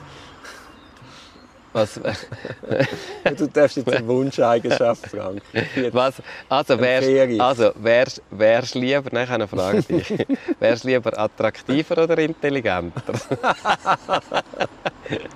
[1.74, 2.01] Was,
[3.37, 5.12] Du darfst jetzt eine Wunscheigenschaft.
[5.12, 10.26] Jetzt- was, also, wärst, also wärst, wärst lieber, nein, ich habe eine Frage dich.
[10.59, 13.12] wärst lieber attraktiver oder intelligenter?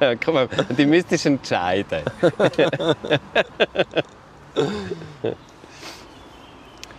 [0.01, 2.05] Ja, Komm mal, du müsstest entscheiden.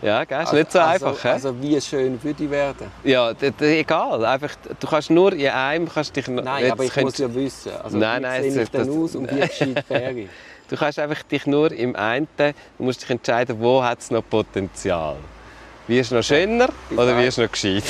[0.01, 0.43] Ja, gell?
[0.43, 1.23] ist nicht so also, einfach.
[1.23, 1.29] hä?
[1.29, 2.87] Also wie schön würde ich werden?
[3.03, 4.23] ja, egal.
[4.25, 7.35] Einfach, du kannst nur in einem kannst dich Nein, jetzt aber ich könntest- muss ja
[7.35, 7.71] wissen.
[7.83, 10.29] Also, Nein, wie nein, sehe ich denn aus und wie gescheit wäre ich?
[10.69, 14.23] Du kannst einfach dich nur im einen, du musst dich entscheiden, wo hat es noch
[14.29, 15.15] Potenzial.
[15.89, 17.83] Wirst du noch schöner oder wirst du noch gescheit?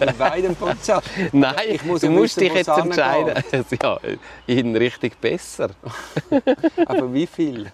[0.00, 1.02] Bei beidem Potenzial.
[1.32, 3.44] Nein, ich muss du musst wissen, dich jetzt entscheiden.
[3.82, 4.00] ja,
[4.46, 5.68] in Richtung besser.
[6.86, 7.70] Aber wie viel?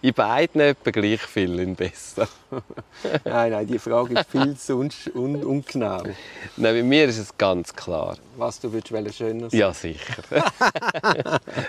[0.00, 2.28] In beiden etwa gleich viel in besser.
[3.24, 6.04] Nein, nein, die Frage ist viel zu un un ungenau.
[6.56, 8.16] Nein, bei mir ist es ganz klar.
[8.36, 9.58] Was du würdest wollen, schöner sein.
[9.58, 10.22] Ja, sicher.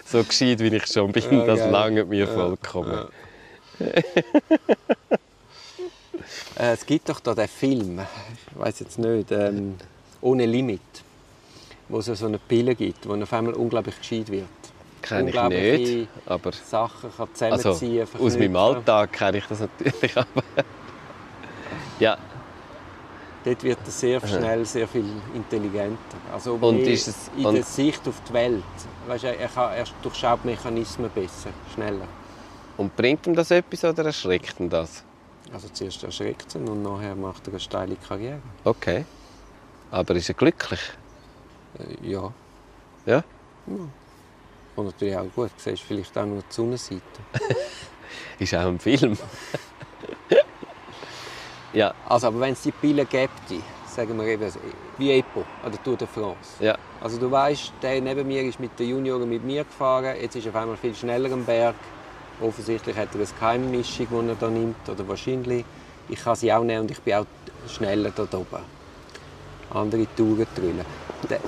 [0.05, 3.07] so gescheit, wie ich schon bin, Ja, das langt mir vollkommen.
[6.61, 9.75] Äh, es gibt doch da den Film, ich weiß jetzt nicht, ähm,
[10.21, 10.79] «Ohne Limit»,
[11.89, 14.45] wo es so eine Pille gibt, wo auf einmal unglaublich gescheit wird.
[15.01, 18.55] Kenne ich nicht, aber Sachen kann also, zusammenziehen, aus meinem.
[18.55, 20.15] Alltag kenne ich das natürlich.
[20.15, 20.43] Aber
[21.99, 22.17] ja,
[23.43, 25.97] Dort wird er sehr schnell sehr viel intelligenter.
[26.31, 28.63] Also Und ist es- in der Sicht auf die Welt.
[29.07, 32.07] Weißt, du, er, kann, er durchschaut Mechanismen besser, schneller.
[32.77, 35.03] und bringt ihm das etwas oder erschreckt ihn das?
[35.53, 38.41] Also zuerst erschreckt ihn und nachher macht er eine steile Karriere.
[38.63, 39.05] Okay.
[39.91, 40.79] Aber ist er glücklich?
[41.77, 42.31] Äh, ja.
[43.05, 43.23] Ja?
[44.75, 47.01] Und natürlich auch gut, du siehst vielleicht auch nur die Sonnenseite.
[48.39, 49.17] Ist auch ein Film.
[51.73, 53.31] ja, Also, aber wenn es die Pille gäbe,
[53.87, 54.51] sagen wir eben,
[54.97, 56.63] wie Epo an der Tour de France.
[56.63, 56.77] ja.
[57.01, 60.45] Also du weißt, der neben mir ist mit den Junioren mit mir gefahren, jetzt ist
[60.45, 61.75] er auf einmal viel schneller am Berg.
[62.41, 65.63] Offensichtlich hat er eine Geheimmischung, die er da nimmt, oder wahrscheinlich.
[66.09, 67.25] Ich kann sie auch nehmen und ich bin auch
[67.67, 68.63] schneller da oben.
[69.69, 70.85] Andere Touren drüllen.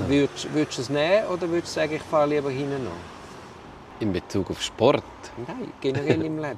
[0.08, 2.94] Würdest, würdest du es nehmen oder würdest du sagen, ich fahre lieber hinten an?
[4.00, 5.04] In Bezug auf Sport.
[5.48, 6.58] Nein, generell im Leben.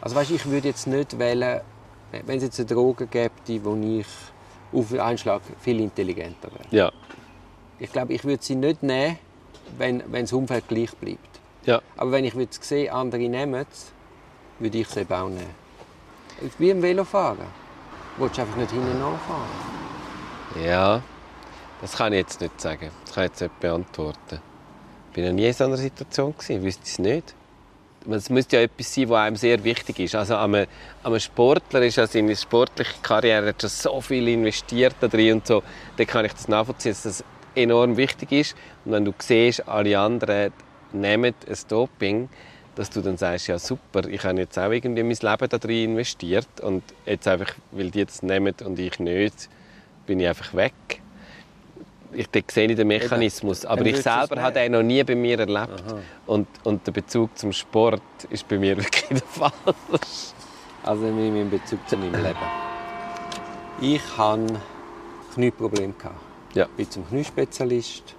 [0.00, 1.60] Also weißt, ich würde jetzt nicht wählen,
[2.26, 3.32] wenn es jetzt eine Droge gäbe,
[3.64, 4.06] wo ich
[4.72, 6.66] auf einen Einschlag viel intelligenter wäre.
[6.70, 6.92] Ja.
[7.78, 9.18] Ich glaube, ich würde sie nicht nehmen,
[9.78, 11.31] wenn, wenn das Umfeld gleich bleibt.
[11.64, 11.80] Ja.
[11.96, 13.92] Aber wenn ich würde sehen, andere nehmen es,
[14.58, 15.62] würde ich es eben auch nehmen.
[16.58, 17.46] Wie im Velofahren.
[18.16, 19.48] Du willst einfach nicht hinten anfahren.
[20.64, 21.02] Ja.
[21.80, 22.90] Das kann ich jetzt nicht sagen.
[23.04, 24.40] Das kann ich jetzt nicht beantworten.
[25.12, 26.32] Ich war noch nie in so einer Situation.
[26.32, 27.34] gewesen, wüsste es nicht.
[28.10, 30.14] Es müsste ja etwas sein, was einem sehr wichtig ist.
[30.14, 30.66] Also einem,
[31.04, 35.46] einem Sportler ist ja seine sportliche Karriere hat schon so viel investiert da drin und
[35.46, 35.62] so.
[35.96, 38.56] Dann kann ich das nachvollziehen, dass das enorm wichtig ist.
[38.84, 40.52] Und wenn du siehst, alle anderen
[40.94, 42.28] nehmen ein Doping,
[42.74, 45.90] dass du dann sagst, ja super, ich habe jetzt auch irgendwie mein Leben da drin
[45.90, 49.48] investiert und jetzt einfach, weil die das nehmen und ich nicht,
[50.06, 50.72] bin ich einfach weg.
[52.14, 55.82] Ich sehe ich den Mechanismus, aber ich selber habe den noch nie bei mir erlebt.
[56.26, 59.52] Und, und der Bezug zum Sport ist bei mir wirklich der Fall.
[60.82, 62.36] Also mit meinem Bezug zu meinem Leben.
[63.80, 64.60] Ich hatte
[65.32, 65.94] Knieprobleme.
[66.54, 66.64] Ja.
[66.64, 68.14] Ich bin zum Kniespezialist.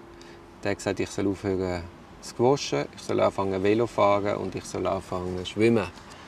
[0.64, 1.84] Der hat gesagt, ich soll aufhören
[2.24, 5.88] squashen, ich soll anfangen Velo fahren und ich soll anfangen schwimmen.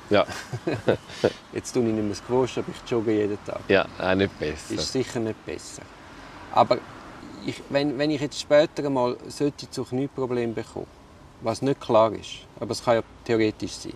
[0.09, 0.25] Ja,
[1.53, 3.61] Jetzt tue ich nicht mehr squashen, aber ich jogge jeden Tag.
[3.67, 4.75] ja auch nicht besser.
[4.75, 5.81] ist sicher nicht besser.
[6.53, 6.77] Aber
[7.45, 10.87] ich, wenn, wenn ich jetzt später einmal sollte zu bekommen,
[11.41, 13.93] was nicht klar ist, aber es kann ja theoretisch sein.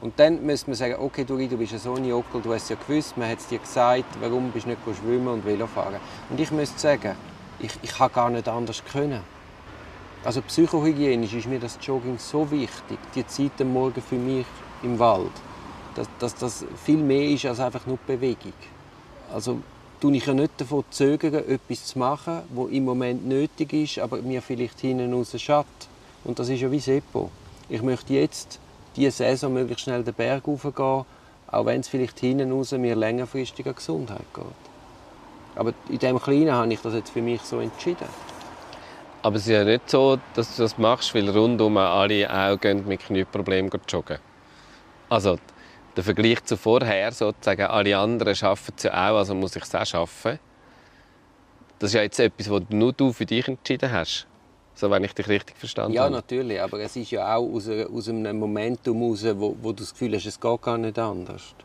[0.00, 2.68] Und dann müsste man sagen, okay, Duri, du bist ein so ein Jockel, du hast
[2.68, 5.96] ja gewusst, man hat es dir gesagt, warum bist du nicht schwimmen und Velo fahren.
[6.28, 7.16] Und ich müsste sagen,
[7.58, 9.22] ich, ich kann gar nicht anders können.
[10.26, 14.44] Also psychohygienisch ist mir das Jogging so wichtig, die Zeit am Morgen für mich
[14.82, 15.30] im Wald,
[15.94, 18.52] dass, dass das viel mehr ist als einfach nur Bewegung.
[19.32, 19.60] Also
[20.00, 24.20] tue ich ja nicht davon zögern, etwas zu machen, was im Moment nötig ist, aber
[24.20, 25.88] mir vielleicht hinten raus schadet.
[26.24, 27.30] Und das ist ja wie Seppo.
[27.68, 28.58] Ich möchte jetzt
[28.96, 31.04] diese Saison möglichst schnell den Berg raufgehen,
[31.52, 34.44] auch wenn es vielleicht hinten raus mir längerfristig an Gesundheit geht.
[35.54, 38.08] Aber in dem Kleinen habe ich das jetzt für mich so entschieden.
[39.26, 42.86] Aber es ist ja nicht so, dass du das machst, weil rundum alle auch gehen
[42.86, 44.18] mit Knieproblemen joggen.
[45.08, 45.36] Also
[45.96, 49.74] der Vergleich zu vorher, sozusagen, alle anderen schaffen es ja auch, also muss ich es
[49.74, 50.38] auch schaffen.
[51.80, 54.28] Das ist ja jetzt etwas, was nur du für dich entschieden hast.
[54.76, 56.14] So, wenn ich dich richtig verstanden Ja, habe.
[56.14, 59.90] natürlich, aber es ist ja auch aus, aus einem Momentum heraus, wo, wo du das
[59.90, 61.56] Gefühl hast, es geht gar nicht anders.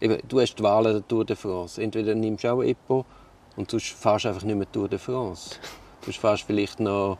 [0.00, 1.80] Eben, du hast die Wahl der Tour de France.
[1.80, 3.06] Entweder nimmst du auch Epo
[3.54, 5.60] und du fährst einfach nicht mehr Tour de France.
[6.08, 7.18] Du fährst vielleicht noch...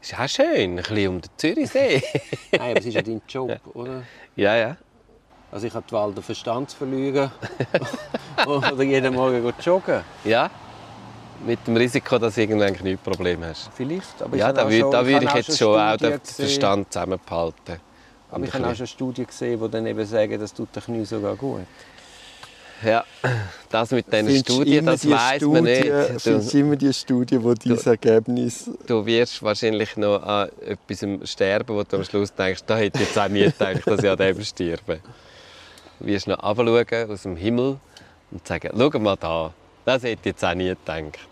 [0.00, 2.02] Ist auch schön, ein bisschen um den Zürichsee.
[2.50, 4.02] Nein, aber es ist ja dein Job, oder?
[4.34, 4.76] ja, ja.
[5.52, 7.30] Also ich habe die Wahl, den Verstand zu verlieren
[8.46, 10.02] oder jeden Morgen zu joggen.
[10.24, 10.50] Ja.
[11.46, 13.70] Mit dem Risiko, dass du irgendwann ein Knieproblem hast.
[13.74, 17.78] Vielleicht, aber Ja, da würde, da würde ich jetzt schon auch den Verstand zusammenbehalten.
[18.32, 21.04] Aber ich habe auch schon Studien gesehen, die dann eben sagen, das tut den Knie
[21.04, 21.66] sogar gut.
[22.84, 23.04] Ja,
[23.70, 25.92] das mit diesen Findest Studien, immer das die weiß man nicht.
[26.18, 28.70] Findest Du, immer die Studie, die dieses Ergebnis...
[28.86, 33.08] du wirst wahrscheinlich noch an etwas sterben, wo du am Schluss denkst, da hätte ich
[33.08, 35.00] jetzt auch nie gedacht, dass ich an dem sterbe.
[36.00, 37.78] Du wirst noch runterschauen aus dem Himmel
[38.30, 39.52] und sagen, schau mal da,
[39.84, 41.28] das hätte ich jetzt auch nie gedacht.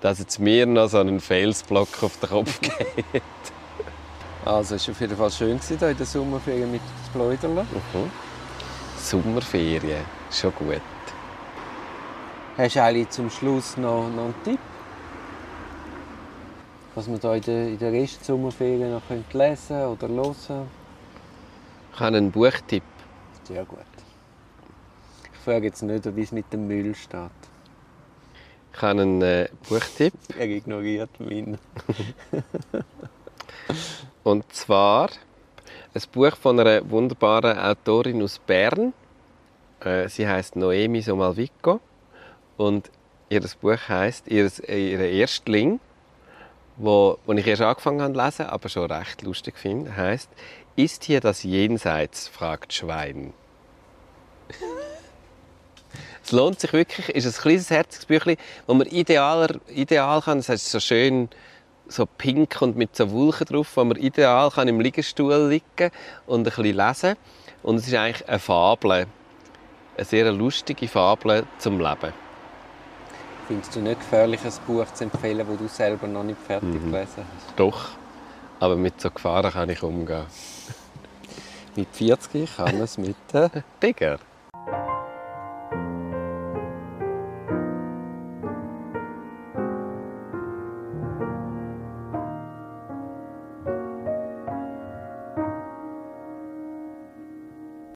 [0.00, 2.60] Dass jetzt mir noch so einen Felsblock auf den Kopf
[3.12, 3.22] geht.
[4.44, 7.66] Also, es war auf jeden Fall schön gewesen, hier in der Sommerferien mit Sploiderle.
[9.04, 10.80] Sommerferien, schon gut.
[12.56, 14.58] Hast du eigentlich zum Schluss noch, noch einen Tipp?
[16.94, 19.02] Was man hier in der, in der Rest Sommerferien noch
[19.34, 20.68] lesen oder hören
[21.92, 22.82] Ich habe einen Buchtipp.
[23.42, 23.78] Sehr gut.
[25.34, 27.30] Ich frage jetzt nicht, wie es mit dem Müll steht.
[28.72, 30.14] Ich habe einen äh, Buchtipp.
[30.38, 31.58] Er ignoriert meinen.
[34.24, 35.10] Und zwar
[35.94, 38.92] ein Buch von einer wunderbaren Autorin aus Bern.
[39.80, 41.80] Äh, Sie heißt Noemi Somalvico
[42.56, 42.90] und
[43.28, 45.78] ihr Buch heißt ihr, ihr Erstling,
[46.76, 50.28] wo, wo ich erst angefangen habe zu lesen, aber schon recht lustig finde, heißt
[50.74, 52.28] Ist hier das Jenseits?
[52.28, 53.32] fragt Schwein.
[56.24, 60.48] Es lohnt sich wirklich, ist ein kleines herziges Büchlein, wo man idealer, ideal kann, es
[60.48, 61.28] ist so schön
[61.88, 65.90] so pink und mit so Wulchen drauf, wo man ideal kann im Liegestuhl liegen
[66.26, 67.14] und ein bisschen lesen.
[67.62, 69.06] Und es ist eigentlich eine Fabel, eine
[70.04, 72.12] sehr lustige Fabel zum Leben.
[73.46, 76.90] Findest du nicht gefährlich, ein Buch zu empfehlen, das du selber noch nicht fertig Mhm.
[76.92, 77.58] gelesen hast?
[77.58, 77.88] Doch,
[78.60, 80.24] aber mit so Gefahren kann ich umgehen.
[81.76, 83.16] Mit 40 kann man es mit.
[83.34, 83.50] äh,
[83.82, 84.18] Digger.